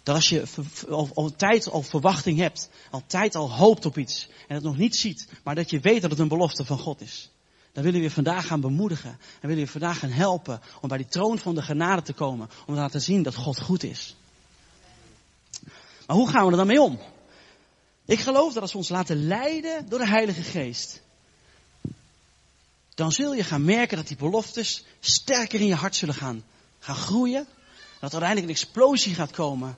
[0.04, 0.44] Dat als je
[0.90, 4.96] al, al tijd al verwachting hebt, altijd al hoopt op iets en het nog niet
[4.96, 7.32] ziet, maar dat je weet dat het een belofte van God is.
[7.74, 9.10] Dan willen we je vandaag gaan bemoedigen.
[9.10, 12.14] En willen we je vandaag gaan helpen om bij die troon van de genade te
[12.14, 12.50] komen.
[12.66, 14.16] Om te laten zien dat God goed is.
[16.08, 17.00] Maar hoe gaan we er dan mee om?
[18.06, 21.02] Ik geloof dat als we ons laten leiden door de Heilige Geest,
[22.96, 26.44] dan zul je gaan merken dat die beloftes sterker in je hart zullen gaan,
[26.80, 27.48] gaan groeien.
[28.00, 29.78] Dat er uiteindelijk een explosie gaat komen.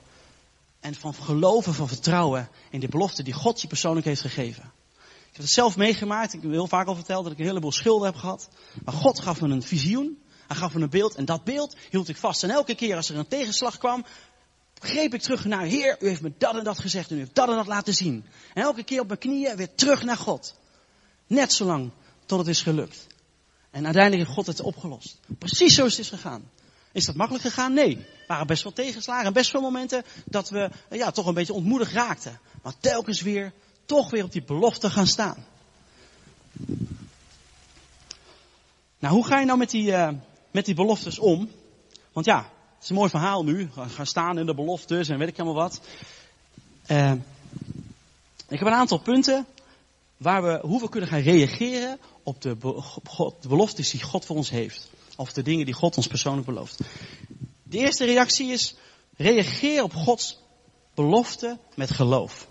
[0.80, 4.72] En van geloven, van vertrouwen in de belofte die God je persoonlijk heeft gegeven.
[5.02, 6.32] Ik heb het zelf meegemaakt.
[6.32, 8.48] Ik heb heel vaak al verteld dat ik een heleboel schulden heb gehad.
[8.84, 10.22] Maar God gaf me een visioen.
[10.46, 11.14] Hij gaf me een beeld.
[11.14, 12.42] En dat beeld hield ik vast.
[12.42, 14.04] En elke keer als er een tegenslag kwam,
[14.80, 15.96] greep ik terug naar Heer.
[16.00, 17.10] U heeft me dat en dat gezegd.
[17.10, 18.24] En u heeft dat en dat laten zien.
[18.54, 20.54] En elke keer op mijn knieën weer terug naar God.
[21.26, 21.90] Net zolang
[22.26, 23.06] tot het is gelukt.
[23.70, 25.18] En uiteindelijk heeft God het opgelost.
[25.38, 26.50] Precies zo is het gegaan.
[26.92, 27.72] Is dat makkelijk gegaan?
[27.72, 27.96] Nee.
[27.96, 31.52] Er waren best wel tegenslagen en best veel momenten dat we ja, toch een beetje
[31.52, 32.40] ontmoedigd raakten.
[32.62, 33.52] Maar telkens weer,
[33.84, 35.44] toch weer op die belofte gaan staan.
[38.98, 40.08] Nou, hoe ga je nou met die, uh,
[40.50, 41.50] met die beloftes om?
[42.12, 42.38] Want ja,
[42.74, 43.70] het is een mooi verhaal nu.
[43.74, 45.80] Gaan staan in de beloftes en weet ik helemaal wat.
[46.90, 47.12] Uh,
[48.48, 49.46] ik heb een aantal punten
[50.16, 52.56] waar we, hoe we kunnen gaan reageren op de,
[53.48, 54.90] beloftes die God voor ons heeft.
[55.16, 56.80] Of de dingen die God ons persoonlijk belooft.
[57.62, 58.74] De eerste reactie is,
[59.16, 60.38] reageer op Gods
[60.94, 62.48] belofte met geloof.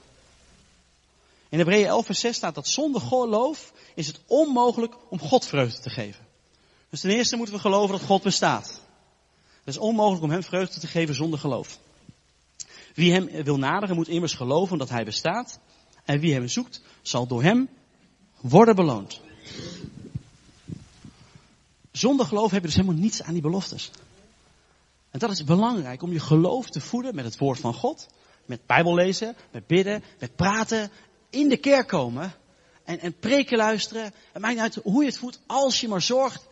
[1.49, 5.81] In Hebreeën 11 vers 6 staat dat zonder geloof is het onmogelijk om God vreugde
[5.81, 6.25] te geven.
[6.89, 8.81] Dus ten eerste moeten we geloven dat God bestaat.
[9.63, 11.79] Het is onmogelijk om hem vreugde te geven zonder geloof.
[12.93, 15.59] Wie hem wil naderen moet immers geloven dat hij bestaat.
[16.05, 17.69] En wie hem zoekt zal door hem
[18.41, 19.23] worden beloond.
[21.91, 23.91] Zonder geloof heb je dus helemaal niets aan die beloftes.
[25.11, 28.07] En dat is belangrijk om je geloof te voeden met het woord van God.
[28.45, 30.91] Met Bijbel lezen, met bidden, met praten,
[31.29, 32.33] in de kerk komen
[32.83, 34.03] en, en preken luisteren.
[34.03, 36.47] Het maakt niet uit hoe je het voedt, als je maar zorgt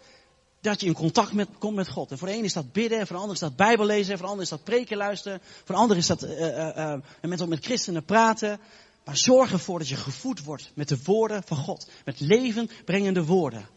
[0.62, 2.12] dat je in contact komt met God.
[2.12, 4.26] En voor de een is dat bidden, voor de ander is dat Bijbel lezen, voor
[4.26, 8.04] de ander is dat preken luisteren, voor de ander is dat uh, met, met christenen
[8.04, 8.60] praten.
[9.06, 11.90] Maar zorg ervoor dat je gevoed wordt met de woorden van God.
[12.06, 13.70] Met levenbrengende woorden.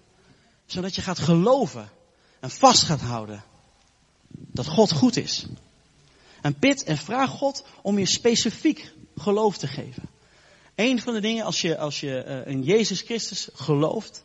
[0.67, 1.91] Zodat je gaat geloven
[2.41, 3.45] en vast gaat houden
[4.29, 5.47] dat God goed is.
[6.41, 10.09] En bid en vraag God om je specifiek geloof te geven.
[10.75, 14.25] Een van de dingen als je, als je uh, in Jezus Christus gelooft,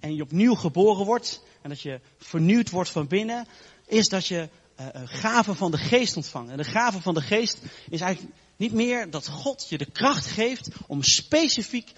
[0.00, 3.46] en je opnieuw geboren wordt en dat je vernieuwd wordt van binnen,
[3.86, 4.48] is dat je
[4.80, 6.50] uh, gaven van de geest ontvangt.
[6.50, 10.26] En de gave van de geest is eigenlijk niet meer dat God je de kracht
[10.26, 11.92] geeft om specifiek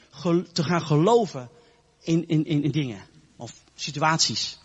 [0.53, 1.49] te gaan geloven
[2.01, 3.03] in, in, in, in dingen
[3.37, 4.59] of situaties.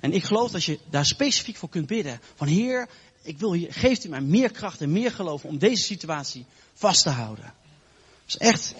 [0.00, 2.20] En ik geloof dat je daar specifiek voor kunt bidden.
[2.34, 2.88] Van Heer,
[3.22, 7.10] ik wil geeft u mij meer kracht en meer geloof om deze situatie vast te
[7.10, 7.44] houden.
[7.44, 7.54] Dat
[8.26, 8.74] is echt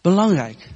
[0.00, 0.68] belangrijk.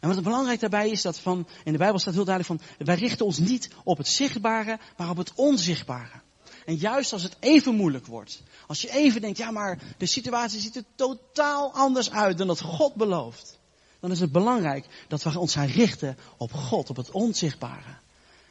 [0.00, 2.96] En wat belangrijk daarbij is, dat van, in de Bijbel staat heel duidelijk van, wij
[2.96, 6.20] richten ons niet op het zichtbare, maar op het onzichtbare.
[6.64, 10.60] En juist als het even moeilijk wordt, als je even denkt, ja maar de situatie
[10.60, 13.60] ziet er totaal anders uit dan dat God belooft.
[14.00, 17.96] Dan is het belangrijk dat we ons gaan richten op God, op het onzichtbare.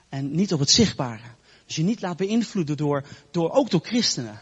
[0.10, 1.28] En niet op het zichtbare.
[1.65, 4.41] Dus je niet laat beïnvloeden door, door ook door christenen.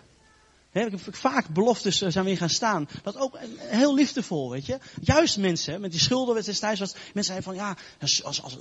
[0.70, 2.90] He, ik heb vaak beloftes eh, zijn we gaan staan.
[3.04, 4.78] Dat ook heel liefdevol, weet je.
[5.02, 7.78] Juist mensen, met die schulden destijds was, mensen zeiden van ja,
[8.24, 8.58] als, als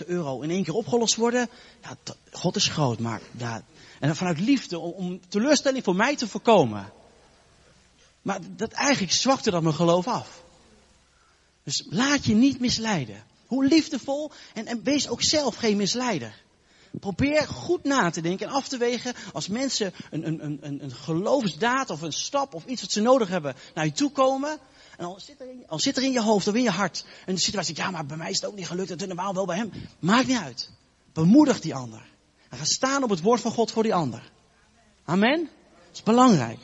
[0.00, 1.48] 75.000 euro in één keer opgelost worden,
[1.82, 1.96] ja,
[2.32, 3.20] God is groot, maar
[4.00, 6.92] en vanuit liefde om, om teleurstelling voor mij te voorkomen.
[8.22, 10.42] Maar dat eigenlijk zwakte dat mijn geloof af.
[11.64, 13.24] Dus laat je niet misleiden.
[13.46, 16.34] Hoe liefdevol en, en wees ook zelf geen misleider.
[16.90, 20.94] Probeer goed na te denken en af te wegen als mensen een, een, een, een
[20.94, 24.58] geloofsdaad of een stap of iets wat ze nodig hebben naar je toe komen.
[24.96, 27.38] En al zit, er in, zit er in je hoofd of in je hart een
[27.38, 29.72] situatie, ja maar bij mij is het ook niet gelukt, is normaal wel bij hem.
[29.98, 30.70] Maakt niet uit.
[31.12, 32.08] Bemoedig die ander.
[32.48, 34.30] En ga staan op het woord van God voor die ander.
[35.04, 35.48] Amen?
[35.86, 36.58] Dat is belangrijk.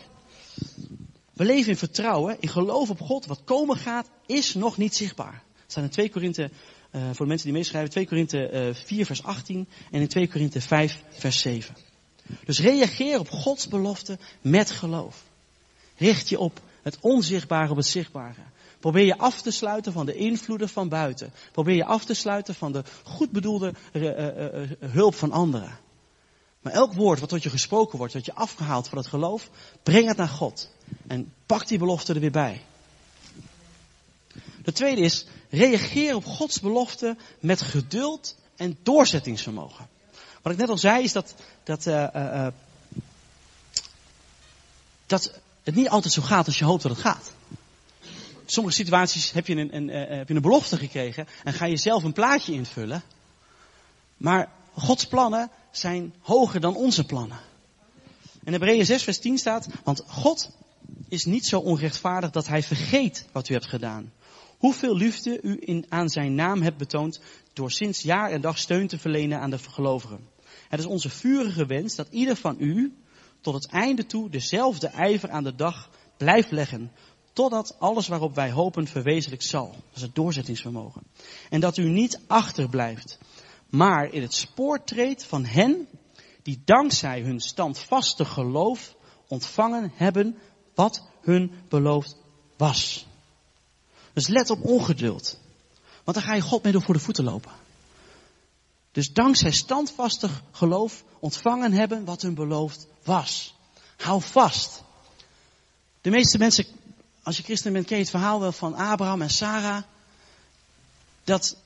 [1.32, 3.26] We leven in vertrouwen, in geloof op God.
[3.26, 5.42] Wat komen gaat, is nog niet zichtbaar.
[5.62, 6.50] Het staat in 2 Korinthe
[6.96, 10.28] uh, voor de mensen die meeschrijven, 2 Korinthe uh, 4 vers 18 en in 2
[10.28, 11.76] Korinthe 5 vers 7.
[12.44, 15.24] Dus reageer op Gods belofte met geloof.
[15.96, 18.40] Richt je op het onzichtbare op het zichtbare.
[18.80, 21.32] Probeer je af te sluiten van de invloeden van buiten.
[21.52, 24.02] Probeer je af te sluiten van de goed bedoelde uh,
[24.90, 25.78] hulp van anderen.
[26.60, 29.50] Maar elk woord wat tot je gesproken wordt, dat je afgehaald van het geloof,
[29.82, 30.70] breng het naar God.
[31.06, 32.62] En pak die belofte er weer bij.
[34.62, 39.88] De tweede is, reageer op Gods belofte met geduld en doorzettingsvermogen.
[40.42, 42.46] Wat ik net al zei is dat, dat, uh, uh,
[45.06, 45.32] dat
[45.62, 47.32] het niet altijd zo gaat als je hoopt dat het gaat.
[48.46, 52.02] Sommige situaties heb je een, een, heb je een belofte gekregen en ga je zelf
[52.02, 53.02] een plaatje invullen.
[54.16, 57.38] Maar Gods plannen zijn hoger dan onze plannen.
[58.44, 60.50] In Hebreeën 6 vers 10 staat, want God
[61.08, 64.12] is niet zo onrechtvaardig dat hij vergeet wat u hebt gedaan.
[64.58, 67.20] Hoeveel liefde u in, aan zijn naam hebt betoond
[67.52, 70.28] door sinds jaar en dag steun te verlenen aan de gelovigen.
[70.68, 72.92] Het is onze vurige wens dat ieder van u
[73.40, 76.92] tot het einde toe dezelfde ijver aan de dag blijft leggen.
[77.32, 79.70] Totdat alles waarop wij hopen verwezenlijk zal.
[79.70, 81.02] Dat is het doorzettingsvermogen.
[81.50, 83.18] En dat u niet achterblijft,
[83.70, 85.88] maar in het spoor treedt van hen
[86.42, 88.96] die dankzij hun standvaste geloof
[89.28, 90.38] ontvangen hebben
[90.74, 92.16] wat hun beloofd
[92.56, 93.05] was.
[94.16, 95.38] Dus let op ongeduld.
[96.04, 97.52] Want dan ga je God mee voor de voeten lopen.
[98.92, 103.54] Dus dankzij standvastig geloof ontvangen hebben wat hun beloofd was.
[103.96, 104.82] Hou vast.
[106.00, 106.66] De meeste mensen,
[107.22, 109.82] als je christen bent, ken je het verhaal wel van Abraham en Sarah.
[111.24, 111.56] Dat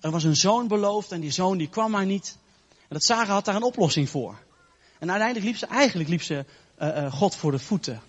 [0.00, 2.36] er was een zoon beloofd en die zoon die kwam maar niet.
[2.68, 4.38] En dat Sarah had daar een oplossing voor.
[4.98, 6.44] En uiteindelijk liep ze, eigenlijk liep ze
[6.78, 8.02] uh, uh, God voor de voeten.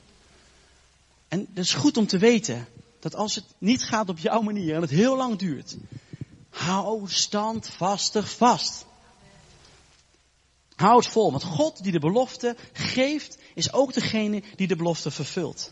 [1.28, 2.68] En het is goed om te weten
[3.00, 5.78] dat als het niet gaat op jouw manier en het heel lang duurt,
[6.50, 8.86] hou standvastig vast.
[10.76, 15.12] Hou het vol, want God die de belofte geeft, is ook degene die de belofte
[15.12, 15.72] vervult.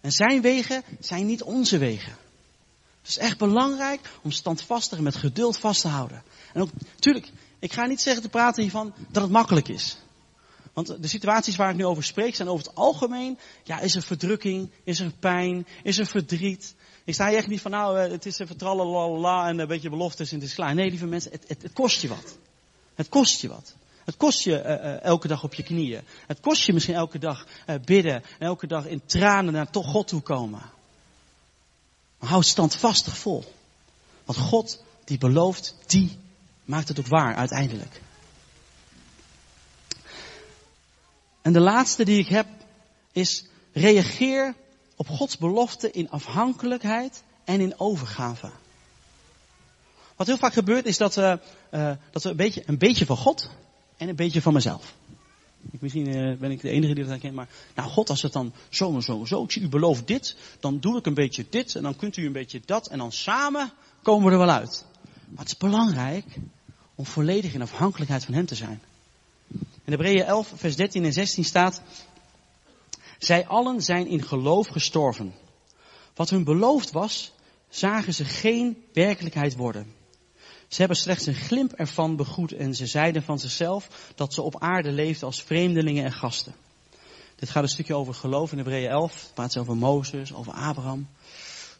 [0.00, 2.16] En zijn wegen zijn niet onze wegen.
[3.00, 6.22] Het is echt belangrijk om standvastig en met geduld vast te houden.
[6.52, 9.96] En ook, natuurlijk, ik ga niet zeggen te praten hiervan dat het makkelijk is.
[10.76, 14.02] Want de situaties waar ik nu over spreek zijn over het algemeen, ja, is er
[14.02, 16.74] verdrukking, is er pijn, is er verdriet.
[17.04, 19.90] Ik sta hier echt niet van, nou, eh, het is even tralalala en een beetje
[19.90, 20.74] beloftes en het is klaar.
[20.74, 22.38] Nee, lieve mensen, het, het, kost je wat.
[22.94, 23.74] Het kost je wat.
[24.04, 26.02] Het kost je uh, uh, elke dag op je knieën.
[26.26, 27.46] Het kost je misschien elke dag
[27.84, 28.14] bidden.
[28.14, 30.62] En elke dag in tranen naar toch God toe komen.
[32.18, 33.44] Maar houd standvastig vol.
[34.24, 36.18] Want God die belooft, die
[36.64, 38.00] maakt het ook waar uiteindelijk.
[41.46, 42.46] En de laatste die ik heb
[43.12, 44.54] is reageer
[44.96, 48.50] op Gods belofte in afhankelijkheid en in overgave.
[50.16, 51.38] Wat heel vaak gebeurt is dat we,
[51.70, 53.50] uh, dat we een, beetje, een beetje van God
[53.96, 54.94] en een beetje van mezelf.
[55.70, 58.32] Ik, misschien uh, ben ik de enige die dat herkent, maar nou God als het
[58.32, 61.74] dan zo en zo en zo, u belooft dit, dan doe ik een beetje dit
[61.74, 63.72] en dan kunt u een beetje dat en dan samen
[64.02, 64.84] komen we er wel uit.
[65.28, 66.24] Maar het is belangrijk
[66.94, 68.80] om volledig in afhankelijkheid van Hem te zijn.
[69.86, 71.82] In Hebreeën 11, vers 13 en 16 staat,
[73.18, 75.34] zij allen zijn in geloof gestorven.
[76.14, 77.32] Wat hun beloofd was,
[77.68, 79.92] zagen ze geen werkelijkheid worden.
[80.68, 84.60] Ze hebben slechts een glimp ervan begroet en ze zeiden van zichzelf dat ze op
[84.60, 86.54] aarde leefden als vreemdelingen en gasten.
[87.36, 89.22] Dit gaat een stukje over geloof in Hebreeën 11.
[89.22, 91.08] Het praat over Mozes, over Abraham.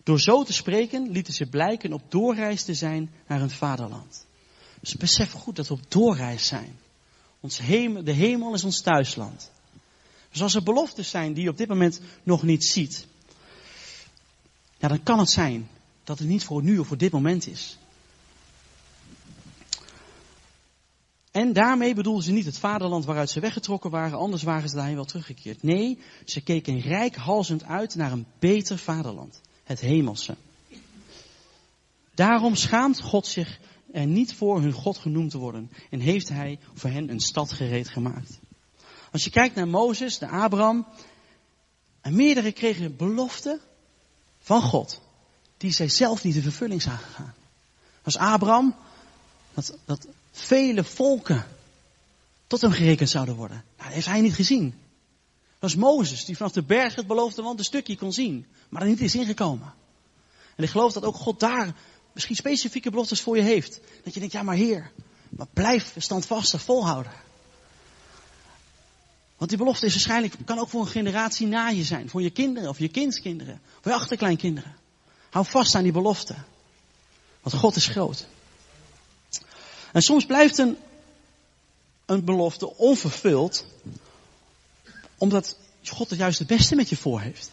[0.03, 4.27] Door zo te spreken lieten ze blijken op doorreis te zijn naar hun vaderland.
[4.81, 6.85] Dus besef goed dat we op doorreis zijn.
[7.41, 9.51] Ons hemel, de hemel is ons thuisland.
[10.31, 13.07] Dus als er beloftes zijn die je op dit moment nog niet ziet,
[14.79, 15.69] ja, dan kan het zijn
[16.05, 17.79] dat het niet voor nu of voor dit moment is.
[21.31, 24.95] En daarmee bedoelden ze niet het vaderland waaruit ze weggetrokken waren, anders waren ze daarheen
[24.95, 25.63] wel teruggekeerd.
[25.63, 30.37] Nee, ze keken rijkhalzend uit naar een beter vaderland, het hemelse.
[32.15, 33.59] Daarom schaamt God zich
[33.97, 37.53] er niet voor hun God genoemd te worden en heeft hij voor hen een stad
[37.53, 38.39] gereed gemaakt.
[39.13, 40.87] Als je kijkt naar Mozes, de Abraham,
[42.01, 43.61] en meerdere kregen beloften
[44.39, 45.01] van God,
[45.57, 47.35] die zij zelf niet in vervulling zagen gaan.
[48.03, 48.75] Als Abraham,
[49.55, 51.47] dat, dat vele volken
[52.47, 53.65] tot hem gerekend zouden worden.
[53.77, 54.71] Nou, dat heeft hij niet gezien.
[55.59, 58.83] Dat was Mozes, die vanaf de berg het beloofde land een stukje kon zien, maar
[58.83, 59.75] er niet is ingekomen.
[60.57, 61.75] En ik geloof dat ook God daar
[62.17, 63.81] misschien specifieke beloftes voor je heeft.
[64.05, 64.91] Dat je denkt, ja maar Heer,
[65.29, 67.13] maar blijf standvastig volhouden.
[69.37, 72.09] Want die belofte is waarschijnlijk, kan ook voor een generatie na je zijn.
[72.09, 73.61] Voor je kinderen of je kindskinderen.
[73.81, 74.77] Voor je achterkleinkinderen.
[75.31, 76.35] Hou vast aan die belofte.
[77.41, 78.27] Want God is groot.
[79.93, 80.77] En soms blijft een,
[82.07, 83.67] een belofte onvervuld.
[85.19, 87.51] Omdat God het juist het beste met je voor heeft.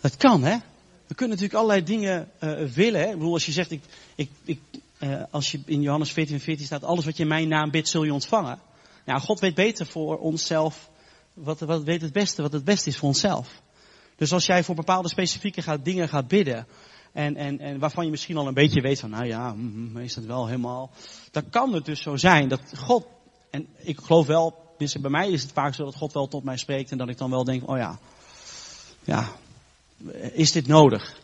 [0.00, 0.58] Dat kan hè.
[1.06, 3.00] We kunnen natuurlijk allerlei dingen uh, willen.
[3.00, 3.06] Hè?
[3.06, 3.82] Ik bedoel, als je zegt, ik,
[4.14, 4.60] ik, ik,
[4.98, 7.88] uh, als je in Johannes 14, 14 staat, alles wat je in mijn naam bidt,
[7.88, 8.58] zul je ontvangen.
[9.06, 10.90] Ja, God weet beter voor onszelf,
[11.34, 13.62] wat, wat weet het beste, wat het beste is voor onszelf.
[14.16, 16.66] Dus als jij voor bepaalde specifieke gaat, dingen gaat bidden,
[17.12, 20.14] en, en, en waarvan je misschien al een beetje weet van, nou ja, mm, is
[20.14, 20.90] dat wel helemaal,
[21.30, 23.06] dan kan het dus zo zijn dat God,
[23.50, 26.56] en ik geloof wel, bij mij is het vaak zo dat God wel tot mij
[26.56, 27.98] spreekt en dat ik dan wel denk, oh ja,
[29.04, 29.28] ja,
[30.32, 31.22] is dit nodig?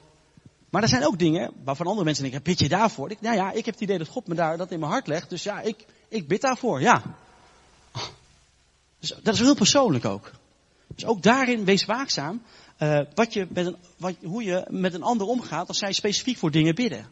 [0.71, 3.11] Maar er zijn ook dingen waarvan andere mensen denken, bid je daarvoor?
[3.11, 5.07] Ik, nou ja, ik heb het idee dat God me daar dat in mijn hart
[5.07, 7.03] legt, dus ja, ik, ik bid daarvoor, ja.
[8.99, 10.31] Dus dat is heel persoonlijk ook.
[10.87, 12.43] Dus ook daarin wees waakzaam
[12.81, 16.37] uh, wat je met een, wat, hoe je met een ander omgaat als zij specifiek
[16.37, 17.07] voor dingen bidden.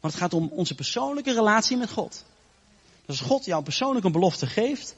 [0.00, 2.24] Want het gaat om onze persoonlijke relatie met God.
[3.06, 4.94] Dus als God jou persoonlijk een belofte geeft,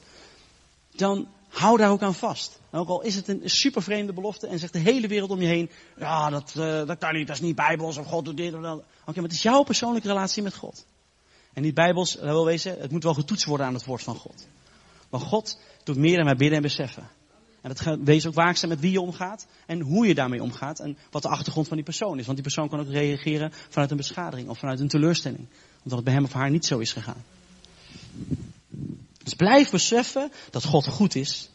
[0.91, 2.59] dan hou daar ook aan vast.
[2.69, 5.41] En ook al is het een super vreemde belofte en zegt de hele wereld om
[5.41, 8.37] je heen, ja, dat, uh, dat kan niet, dat is niet bijbels of God doet
[8.37, 8.77] dit of dat.
[8.77, 10.85] Oké, maar het is jouw persoonlijke relatie met God.
[11.53, 14.15] En niet bijbels, dat wil wezen, het moet wel getoetst worden aan het woord van
[14.15, 14.47] God.
[15.09, 17.07] Maar God doet meer dan wij bidden en beseffen.
[17.61, 20.97] En dat wees ook waakzaam met wie je omgaat en hoe je daarmee omgaat en
[21.11, 22.25] wat de achtergrond van die persoon is.
[22.25, 25.47] Want die persoon kan ook reageren vanuit een beschadiging of vanuit een teleurstelling.
[25.83, 27.23] Omdat het bij hem of haar niet zo is gegaan.
[29.25, 31.49] Dus blijf beseffen dat God goed is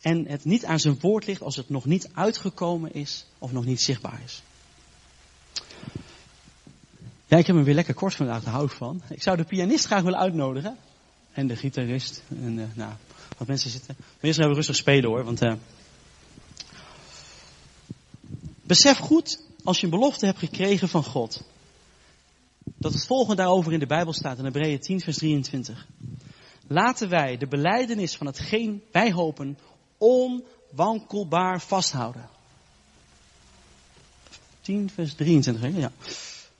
[0.00, 3.64] en het niet aan zijn woord ligt als het nog niet uitgekomen is of nog
[3.64, 4.42] niet zichtbaar is.
[7.26, 9.02] Ja, ik heb hem weer lekker kort vandaag, daar hou ik van.
[9.08, 10.76] Ik zou de pianist graag willen uitnodigen.
[11.32, 12.22] En de gitarist.
[12.28, 12.92] En, uh, nou,
[13.38, 13.96] wat mensen zitten.
[14.20, 15.24] Eerst even rustig spelen hoor.
[15.24, 15.52] Want, uh,
[18.62, 21.42] besef goed, als je een belofte hebt gekregen van God,
[22.64, 25.86] dat het volgende daarover in de Bijbel staat in Hebreeën 10, vers 23.
[26.72, 29.58] Laten wij de beleidenis van hetgeen wij hopen
[29.98, 32.28] onwankelbaar vasthouden.
[34.60, 35.92] 10, vers 23, ja.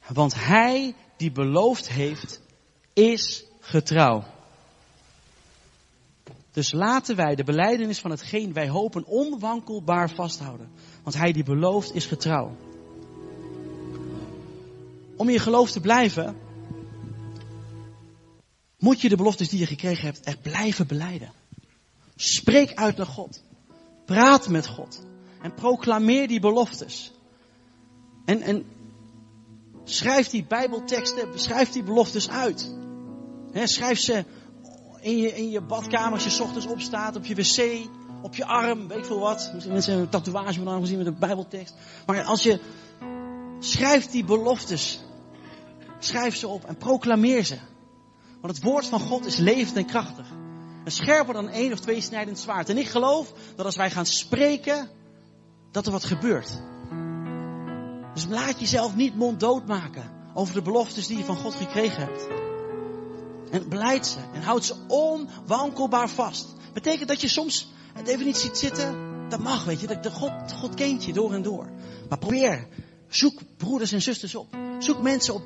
[0.07, 2.41] Want hij die beloofd heeft,
[2.93, 4.25] is getrouw.
[6.53, 10.71] Dus laten wij de beleidenis van hetgeen wij hopen onwankelbaar vasthouden.
[11.03, 12.57] Want hij die belooft is getrouw.
[15.17, 16.37] Om in je geloof te blijven,
[18.81, 21.33] moet je de beloftes die je gekregen hebt echt blijven beleiden.
[22.17, 23.43] Spreek uit naar God.
[24.05, 25.03] Praat met God.
[25.43, 27.13] En proclameer die beloftes.
[28.25, 28.65] En, en
[29.85, 32.75] schrijf die bijbelteksten, schrijf die beloftes uit.
[33.55, 34.25] schrijf ze
[35.01, 37.89] in je, in je badkamer als je ochtends opstaat, op je wc,
[38.23, 39.51] op je arm, weet ik veel wat.
[39.53, 41.75] Misschien mensen hebben een tatoeage van arm gezien met een bijbeltekst.
[42.07, 42.61] Maar als je
[43.59, 45.01] schrijft die beloftes,
[45.99, 47.59] schrijf ze op en proclameer ze.
[48.41, 50.27] Want het woord van God is levend en krachtig.
[50.85, 52.69] En scherper dan één of twee snijdend zwaard.
[52.69, 54.89] En ik geloof dat als wij gaan spreken,
[55.71, 56.61] dat er wat gebeurt.
[58.15, 60.19] Dus laat jezelf niet monddood maken.
[60.35, 62.27] over de beloftes die je van God gekregen hebt.
[63.51, 66.55] En beleid ze en houd ze onwankelbaar vast.
[66.73, 69.09] Betekent dat je soms het even niet ziet zitten.
[69.29, 69.87] Dat mag, weet je.
[69.87, 71.71] Dat, God, God kent je door en door.
[72.09, 72.69] Maar probeer.
[73.09, 74.57] Zoek broeders en zusters op.
[74.79, 75.43] Zoek mensen op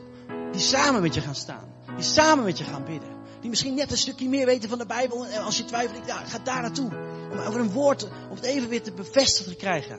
[0.53, 1.74] die samen met je gaan staan.
[1.97, 3.09] Die samen met je gaan bidden.
[3.40, 5.26] Die misschien net een stukje meer weten van de Bijbel.
[5.26, 6.90] En als je twijfelt, ja, ga daar naartoe.
[7.32, 9.99] Om over een woord, om het even weer te bevestigen te krijgen.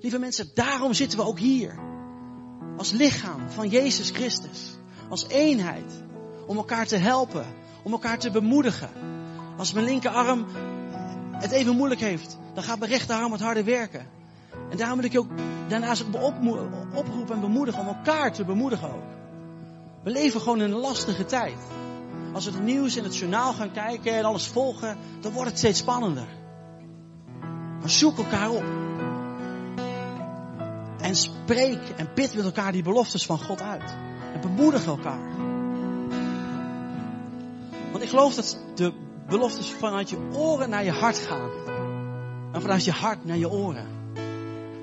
[0.00, 1.78] Lieve mensen, daarom zitten we ook hier.
[2.76, 4.76] Als lichaam van Jezus Christus.
[5.08, 5.92] Als eenheid.
[6.46, 7.46] Om elkaar te helpen.
[7.82, 8.90] Om elkaar te bemoedigen.
[9.56, 10.46] Als mijn linkerarm
[11.32, 14.06] het even moeilijk heeft, dan gaat mijn rechterarm wat harder werken.
[14.70, 15.30] En daarom wil ik je ook
[15.68, 16.34] daarnaast ook
[16.94, 19.15] oproepen en bemoedigen om elkaar te bemoedigen ook.
[20.06, 21.56] We leven gewoon in een lastige tijd.
[22.32, 25.58] Als we het nieuws en het journaal gaan kijken en alles volgen, dan wordt het
[25.58, 26.26] steeds spannender.
[27.80, 28.64] Maar zoek elkaar op.
[31.00, 33.96] En spreek en bid met elkaar die beloftes van God uit.
[34.34, 35.36] En bemoedig elkaar.
[37.90, 38.92] Want ik geloof dat de
[39.28, 41.50] beloftes vanuit je oren naar je hart gaan.
[42.52, 43.86] En vanuit je hart naar je oren.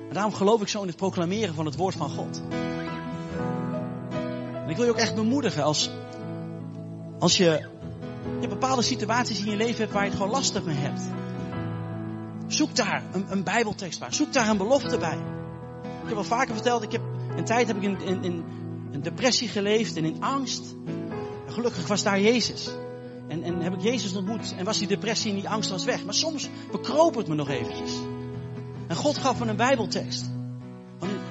[0.08, 2.42] En daarom geloof ik zo in het proclameren van het woord van God.
[4.74, 5.90] Ik wil je ook echt bemoedigen als,
[7.18, 7.66] als je,
[8.40, 11.00] je bepaalde situaties in je leven hebt waar je het gewoon lastig mee hebt.
[12.46, 14.12] Zoek daar een, een bijbeltekst bij.
[14.12, 15.18] Zoek daar een belofte bij.
[16.02, 17.02] Ik heb al vaker verteld, ik heb,
[17.36, 18.22] een tijd heb ik in,
[18.90, 20.74] in depressie geleefd en in angst.
[21.46, 22.70] En gelukkig was daar Jezus.
[23.28, 26.04] En, en heb ik Jezus ontmoet en was die depressie en die angst was weg.
[26.04, 27.92] Maar soms bekroop het me nog eventjes.
[28.86, 30.30] En God gaf me een bijbeltekst.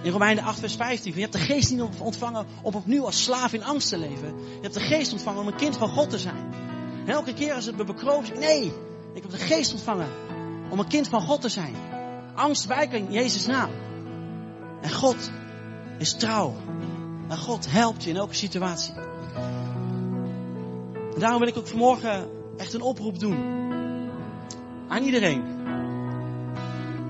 [0.02, 1.14] In Romeinen 8 vers 15.
[1.14, 4.28] Je hebt de geest niet ontvangen om opnieuw als slaaf in angst te leven.
[4.28, 6.54] Je hebt de geest ontvangen om een kind van God te zijn.
[7.06, 8.74] En elke keer als het me bekroopt, nee,
[9.14, 10.10] ik heb de geest ontvangen
[10.70, 11.76] om een kind van God te zijn.
[12.36, 13.70] Angst wijken in Jezus' naam.
[14.82, 15.32] En God
[15.98, 16.56] is trouw.
[17.28, 18.94] En God helpt je in elke situatie.
[21.18, 23.38] Daarom wil ik ook vanmorgen echt een oproep doen.
[24.88, 25.44] Aan iedereen.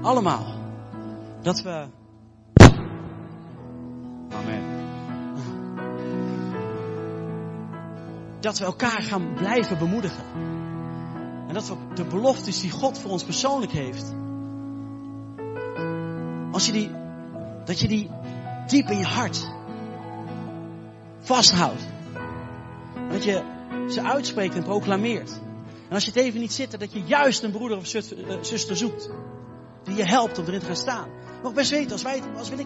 [0.01, 0.45] Allemaal.
[1.41, 1.87] Dat we.
[8.43, 10.23] Dat we elkaar gaan blijven bemoedigen.
[11.47, 14.13] En dat we de beloftes die God voor ons persoonlijk heeft.
[16.51, 16.91] Als je die.
[17.65, 18.09] Dat je die
[18.67, 19.51] diep in je hart
[21.19, 21.81] vasthoudt.
[23.09, 23.43] Dat je
[23.89, 25.31] ze uitspreekt en proclameert.
[25.87, 28.01] En als je het even niet zit, dat je juist een broeder of eh,
[28.41, 29.09] zuster zoekt.
[29.83, 31.09] Die je helpt om erin te gaan staan.
[31.43, 32.21] Mag best weten, als wij,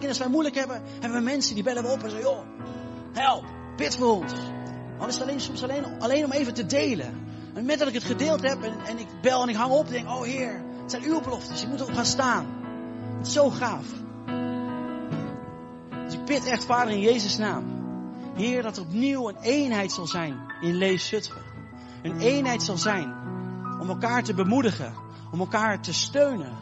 [0.08, 2.46] als wij moeilijk hebben, hebben we mensen die bellen we op en zeggen, joh,
[3.12, 3.44] help,
[3.76, 4.32] bid voor ons.
[4.98, 7.26] Maar is alleen, soms alleen, alleen om even te delen.
[7.54, 9.88] En met dat ik het gedeeld heb en, en ik bel en ik hang op,
[9.88, 12.46] denk, oh Heer, het zijn uw beloftes, je moet erop gaan staan.
[13.18, 13.86] Het is zo gaaf.
[16.04, 17.64] Dus ik bid echt, Vader, in Jezus' naam.
[18.34, 21.42] Heer, dat er opnieuw een eenheid zal zijn in Leef Zutphen.
[22.02, 23.14] Een eenheid zal zijn
[23.80, 24.94] om elkaar te bemoedigen,
[25.32, 26.52] om elkaar te steunen.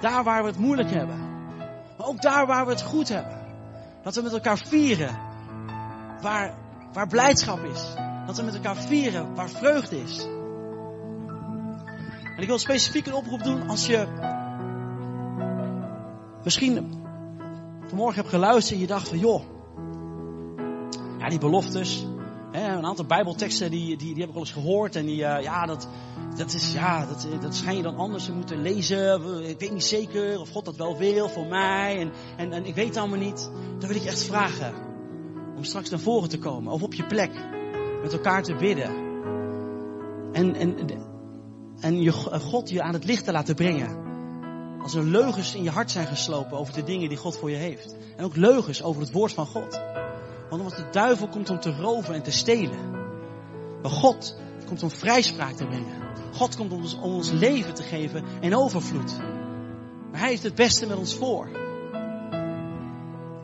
[0.00, 1.18] Daar waar we het moeilijk hebben.
[1.98, 3.40] Maar ook daar waar we het goed hebben.
[4.02, 5.18] Dat we met elkaar vieren
[6.20, 6.54] waar,
[6.92, 7.94] waar blijdschap is.
[8.26, 10.26] Dat we met elkaar vieren waar vreugde is.
[12.36, 14.06] En ik wil specifiek een oproep doen als je
[16.44, 17.00] misschien
[17.88, 19.42] vanmorgen hebt geluisterd en je dacht van joh,
[21.18, 22.06] ja, die beloftes.
[22.50, 24.96] Hè, een aantal bijbelteksten die, die, die heb ik al eens gehoord.
[24.96, 25.88] En die, uh, ja, dat,
[26.36, 29.22] dat, is, ja dat, dat schijn je dan anders te moeten lezen.
[29.48, 31.98] Ik weet niet zeker of God dat wel wil voor mij.
[31.98, 33.50] En, en, en ik weet het allemaal niet.
[33.78, 34.91] Dan wil ik je echt vragen.
[35.62, 36.72] Om straks naar voren te komen.
[36.72, 37.30] Of op je plek.
[38.02, 38.90] Met elkaar te bidden.
[40.32, 40.76] En, en,
[41.80, 43.96] en je, God je aan het licht te laten brengen.
[44.82, 47.56] Als er leugens in je hart zijn geslopen over de dingen die God voor je
[47.56, 47.96] heeft.
[48.16, 49.80] En ook leugens over het woord van God.
[50.50, 52.90] Want omdat de duivel komt om te roven en te stelen.
[53.82, 54.36] Maar God
[54.66, 56.02] komt om vrijspraak te brengen.
[56.32, 59.18] God komt om ons, om ons leven te geven in overvloed.
[60.10, 61.48] Maar Hij heeft het beste met ons voor.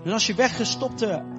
[0.05, 1.37] En als je weggestopte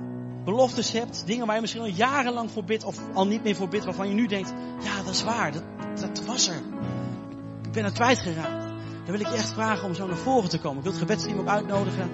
[0.52, 3.68] beloftes hebt, dingen waar je misschien al jarenlang voor bidt of al niet meer voor
[3.68, 5.64] bidt, waarvan je nu denkt, ja dat is waar, dat,
[6.00, 6.62] dat was er.
[7.64, 8.68] Ik ben het kwijtgeraakt.
[9.06, 10.78] Dan wil ik je echt vragen om zo naar voren te komen.
[10.78, 12.10] Ik wil het gebedsteam ook uitnodigen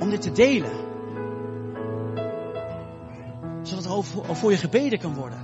[0.00, 0.84] om dit te delen
[3.62, 3.84] zodat
[4.28, 5.38] er voor je gebeden kan worden.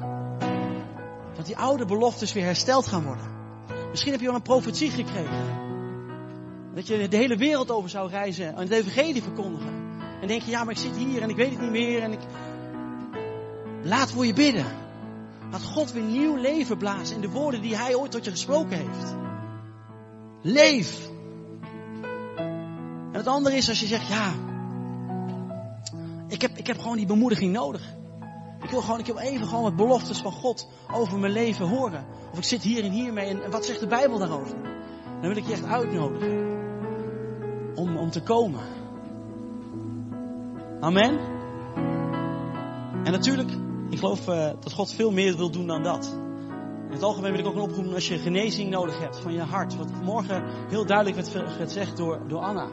[1.34, 3.24] Dat die oude beloftes weer hersteld gaan worden.
[3.90, 5.58] Misschien heb je al een profetie gekregen.
[6.74, 9.79] Dat je de hele wereld over zou reizen en het evangelie verkondigen.
[10.20, 12.02] En denk je, ja, maar ik zit hier en ik weet het niet meer.
[12.02, 12.20] En ik...
[13.82, 14.66] Laat voor je bidden.
[15.50, 18.76] Laat God weer nieuw leven blazen in de woorden die Hij ooit tot je gesproken
[18.76, 19.14] heeft.
[20.42, 21.08] Leef.
[23.12, 24.32] En het andere is als je zegt, ja,
[26.28, 27.94] ik heb, ik heb gewoon die bemoediging nodig.
[28.62, 32.04] Ik wil gewoon, ik wil even gewoon wat beloftes van God over mijn leven horen.
[32.32, 34.54] Of ik zit hier en hier mee en, en wat zegt de Bijbel daarover?
[35.20, 36.58] Dan wil ik je echt uitnodigen
[37.74, 38.60] om, om te komen.
[40.80, 41.18] Amen.
[43.04, 43.50] En natuurlijk,
[43.90, 46.18] ik geloof uh, dat God veel meer wil doen dan dat.
[46.86, 49.40] In het algemeen wil ik ook een oproep als je genezing nodig hebt van je
[49.40, 49.76] hart.
[49.76, 52.68] Wat morgen heel duidelijk werd gezegd door, door Anna.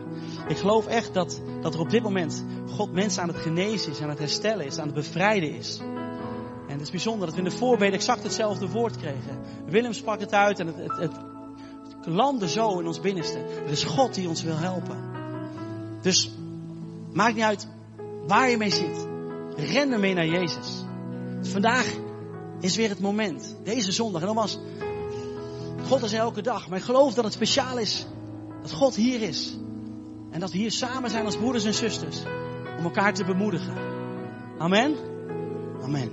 [0.48, 2.46] Ik geloof echt dat, dat er op dit moment
[2.76, 5.80] God mensen aan het genezen is, aan het herstellen is, aan het bevrijden is.
[6.68, 9.40] En het is bijzonder dat we in de voorbeden exact hetzelfde woord kregen.
[9.66, 13.38] Willem sprak het uit en het, het, het landde zo in ons binnenste.
[13.38, 14.98] Het is God die ons wil helpen.
[16.02, 16.32] Dus
[17.12, 17.68] maakt niet uit
[18.28, 19.08] waar je mee zit.
[19.56, 20.84] Ren ermee naar Jezus.
[21.42, 21.94] Vandaag
[22.60, 23.56] is weer het moment.
[23.64, 24.22] Deze zondag.
[24.22, 24.60] En nogmaals,
[25.88, 26.70] God is elke dag.
[26.70, 28.06] Maar ik geloof dat het speciaal is
[28.62, 29.58] dat God hier is.
[30.32, 32.24] En dat we hier samen zijn als broeders en zusters.
[32.78, 33.74] Om elkaar te bemoedigen.
[34.58, 34.96] Amen.
[35.82, 36.12] Amen.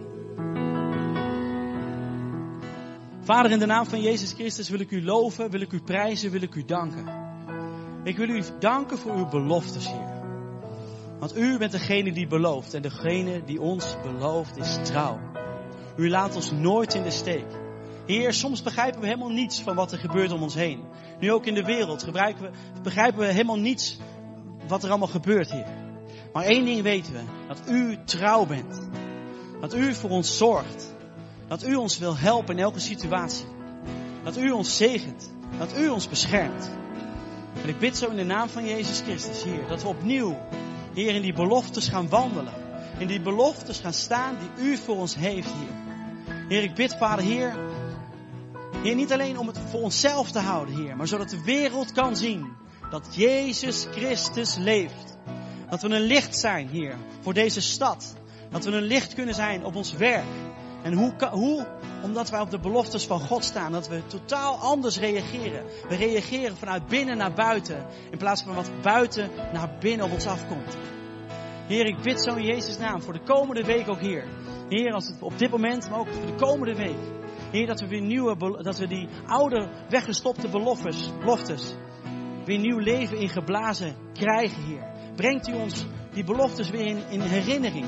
[3.21, 6.31] Vader, in de naam van Jezus Christus wil ik u loven, wil ik u prijzen,
[6.31, 7.23] wil ik u danken.
[8.05, 10.14] Ik wil u danken voor uw beloftes, Heer.
[11.25, 15.21] Want u bent degene die belooft en degene die ons belooft is trouw.
[15.97, 17.47] U laat ons nooit in de steek.
[18.07, 20.85] Heer, soms begrijpen we helemaal niets van wat er gebeurt om ons heen.
[21.21, 22.35] Nu ook in de wereld we,
[22.83, 23.99] begrijpen we helemaal niets
[24.69, 25.67] wat er allemaal gebeurt, Heer.
[26.33, 28.89] Maar één ding weten we, dat u trouw bent.
[29.61, 30.95] Dat u voor ons zorgt.
[31.49, 33.47] Dat u ons wil helpen in elke situatie.
[34.23, 35.33] Dat u ons zegent.
[35.59, 36.71] Dat u ons beschermt.
[37.63, 40.37] En ik bid zo in de naam van Jezus Christus, Heer, dat we opnieuw,
[40.95, 42.53] Heer, in die beloftes gaan wandelen.
[42.99, 46.37] In die beloftes gaan staan die u voor ons heeft, Heer.
[46.49, 47.57] Heer, ik bid, Vader, Heer.
[48.83, 52.17] Heer, niet alleen om het voor onszelf te houden, Heer, maar zodat de wereld kan
[52.17, 52.53] zien
[52.91, 55.17] dat Jezus Christus leeft.
[55.71, 58.15] Dat we een licht zijn, Heer, voor deze stad.
[58.51, 60.25] Dat we een licht kunnen zijn op ons werk.
[60.85, 61.67] En hoe, hoe?
[62.03, 63.73] Omdat wij op de beloftes van God staan.
[63.73, 65.65] Dat we totaal anders reageren.
[65.89, 67.87] We reageren vanuit binnen naar buiten.
[68.11, 70.77] In plaats van wat buiten naar binnen op ons afkomt.
[71.67, 74.25] Heer, ik bid zo in Jezus' naam voor de komende week ook hier.
[74.69, 76.99] Heer, als het op dit moment, maar ook voor de komende week.
[77.51, 81.75] Heer, dat we weer nieuwe, dat we die oude weggestopte beloftes, beloftes
[82.45, 84.93] weer nieuw leven in geblazen krijgen, Heer.
[85.17, 87.87] Brengt u ons die beloftes weer in, in herinnering.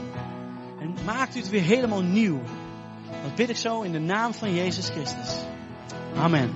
[0.80, 2.40] En maakt u het weer helemaal nieuw.
[3.27, 5.45] Dat bid ik zo in de naam van Jezus Christus.
[6.16, 6.55] Amen.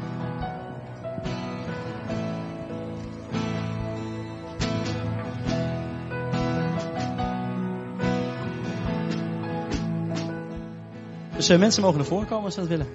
[11.37, 12.87] Dus uh, mensen mogen ervoor komen als ze dat willen.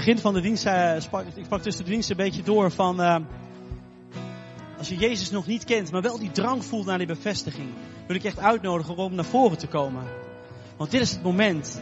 [0.00, 3.00] Begin van de dienst, uh, sprak, ik sprak tussen de dienst een beetje door van...
[3.00, 3.16] Uh,
[4.78, 7.68] als je Jezus nog niet kent, maar wel die drang voelt naar die bevestiging...
[8.06, 10.02] wil ik je echt uitnodigen om naar voren te komen.
[10.76, 11.80] Want dit is het moment.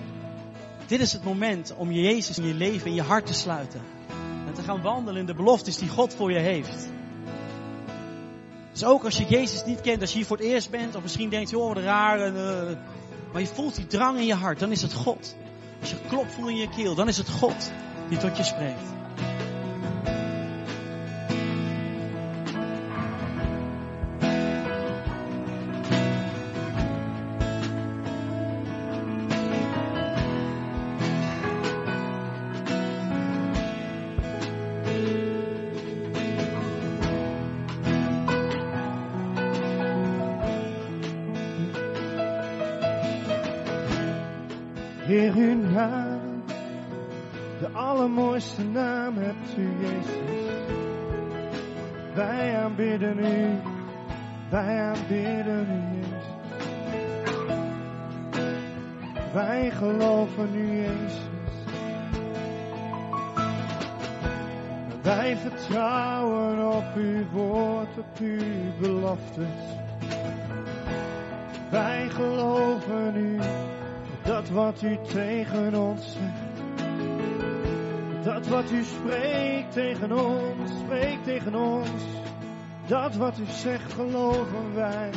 [0.87, 3.81] Dit is het moment om je Jezus in je leven, in je hart te sluiten
[4.55, 6.89] te gaan wandelen in de beloftes die God voor je heeft.
[8.73, 11.03] Dus ook als je Jezus niet kent, als je hier voor het eerst bent, of
[11.03, 12.77] misschien denkt, joh, wat raar, uh,
[13.33, 15.37] maar je voelt die drang in je hart, dan is het God.
[15.81, 17.71] Als je klop voelt in je keel, dan is het God
[18.09, 18.98] die tot je spreekt.
[54.49, 56.27] Wij aanbidden u, Jezus.
[59.33, 61.27] Wij geloven u, Jezus.
[65.03, 69.77] Wij vertrouwen op uw woord, op uw beloftes.
[71.71, 73.39] Wij geloven u
[74.23, 76.63] dat wat u tegen ons zegt,
[78.25, 82.18] dat wat u spreekt tegen ons, spreekt tegen ons,
[82.89, 85.11] dat wat u zegt geloven wij.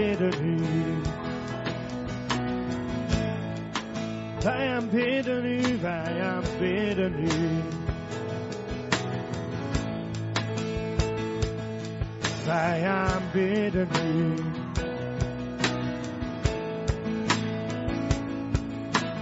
[0.00, 0.56] Wij aanbidden u.
[4.42, 7.28] Wij aanbidden u, wij aanbidden u.
[12.46, 14.34] Wij aanbidden u.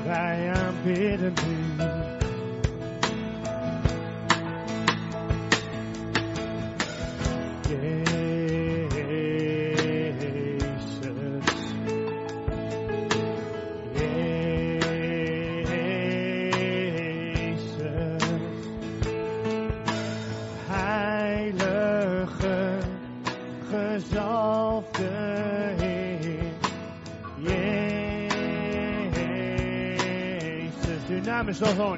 [0.04, 1.68] Wij aanbidden u.
[1.78, 2.17] Jezus.
[31.60, 31.94] Uw naam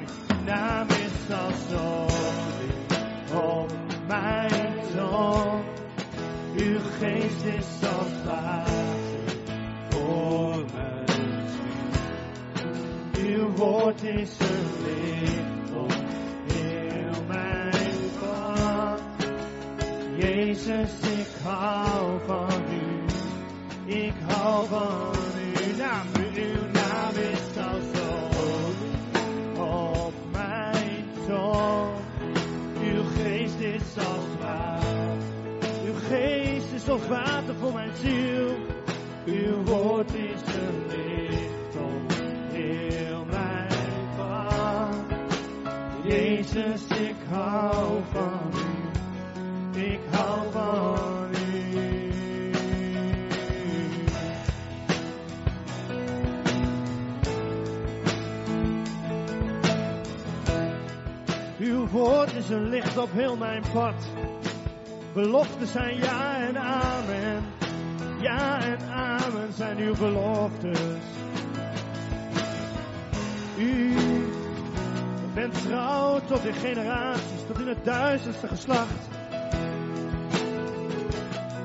[61.91, 63.95] woord is een licht op heel mijn pad.
[65.13, 67.43] Beloften zijn ja en amen.
[68.21, 70.79] Ja en amen zijn uw beloftes.
[73.57, 73.95] U
[75.33, 79.09] bent trouw tot in generaties, tot in het duizendste geslacht.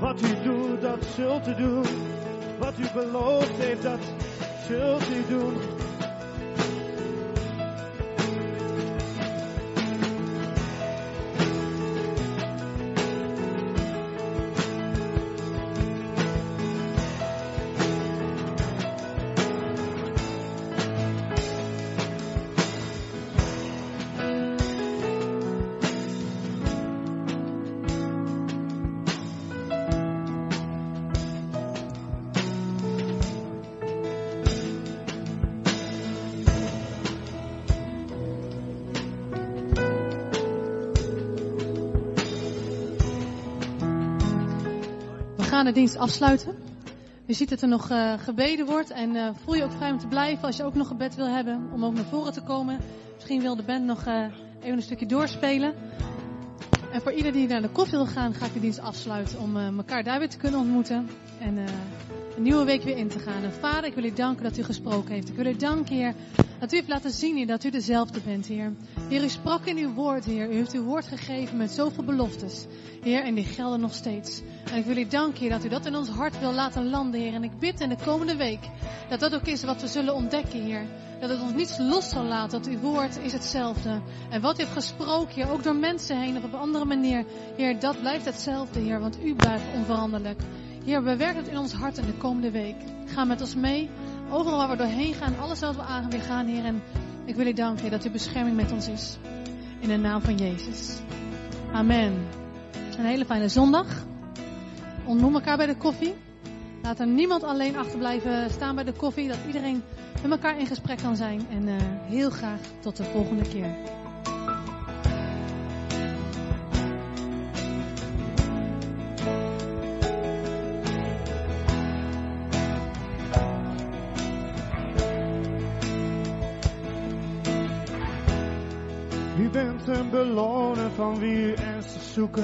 [0.00, 1.84] Wat u doet, dat zult u doen.
[2.58, 4.00] Wat u beloofd heeft, dat
[4.68, 5.75] zult u doen.
[45.66, 46.54] De dienst afsluiten.
[47.24, 49.98] Je ziet dat er nog eh, gebeden wordt en eh, voel je ook vrij om
[49.98, 52.78] te blijven als je ook nog gebed wil hebben, om ook naar voren te komen.
[53.14, 54.24] Misschien wil de band nog eh,
[54.60, 55.74] even een stukje doorspelen.
[56.92, 59.56] En voor ieder die naar de koffie wil gaan, ga ik de dienst afsluiten om
[59.56, 61.08] elkaar daar weer te kunnen ontmoeten.
[61.40, 61.56] En
[62.36, 63.42] een nieuwe week weer in te gaan.
[63.42, 65.28] En vader, ik wil u danken dat u gesproken heeft.
[65.28, 66.14] Ik wil u danken,
[66.58, 68.72] dat u heeft laten zien, Heer, dat u dezelfde bent, Heer.
[69.08, 70.50] Heer, u sprak in uw woord, Heer.
[70.50, 72.66] U heeft uw woord gegeven met zoveel beloftes.
[73.02, 74.42] Heer, en die gelden nog steeds.
[74.70, 77.20] En ik wil u danken, Heer, dat u dat in ons hart wil laten landen,
[77.20, 77.34] Heer.
[77.34, 78.68] En ik bid in de komende week
[79.08, 80.86] dat dat ook is wat we zullen ontdekken, Heer.
[81.20, 84.00] Dat het ons niets los zal laten, dat uw woord is hetzelfde.
[84.30, 87.24] En wat u heeft gesproken, Heer, ook door mensen heen of op een andere manier.
[87.56, 90.40] Heer, dat blijft hetzelfde, Heer, want u blijft onveranderlijk.
[90.84, 92.76] Heer, bewerk het in ons hart in de komende week.
[93.06, 93.90] Ga met ons mee,
[94.30, 96.64] overal waar we doorheen gaan, alles wat we aan weer gaan, Heer.
[96.64, 96.82] En
[97.24, 99.18] ik wil u danken, dat uw bescherming met ons is.
[99.80, 100.96] In de naam van Jezus.
[101.72, 102.26] Amen.
[102.98, 103.86] Een hele fijne zondag.
[105.04, 106.14] Ontmoet elkaar bij de koffie.
[106.82, 109.28] Laat er niemand alleen achterblijven staan bij de koffie.
[109.28, 109.82] Dat iedereen
[110.22, 111.46] met elkaar in gesprek kan zijn.
[111.50, 113.74] En uh, heel graag tot de volgende keer.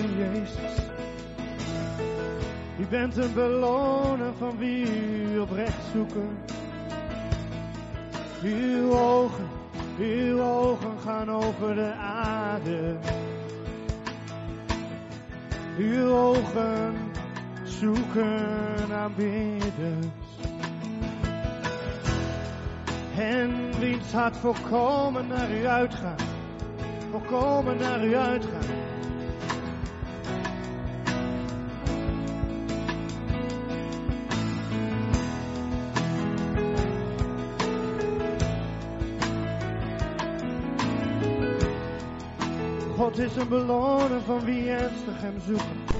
[0.00, 0.86] Jezus.
[2.78, 4.86] U bent een beloner van wie
[5.32, 6.38] u oprecht zoeken.
[8.42, 9.48] Uw ogen,
[9.98, 12.96] uw ogen gaan over de aarde.
[15.78, 16.94] Uw ogen
[17.64, 20.06] zoeken aanbidders.
[23.16, 26.22] En wiens hart volkomen naar u uitgaat.
[27.10, 28.81] Volkomen naar u uitgaat.
[43.12, 45.91] God is een beloner van wie ernstig hem zoeken.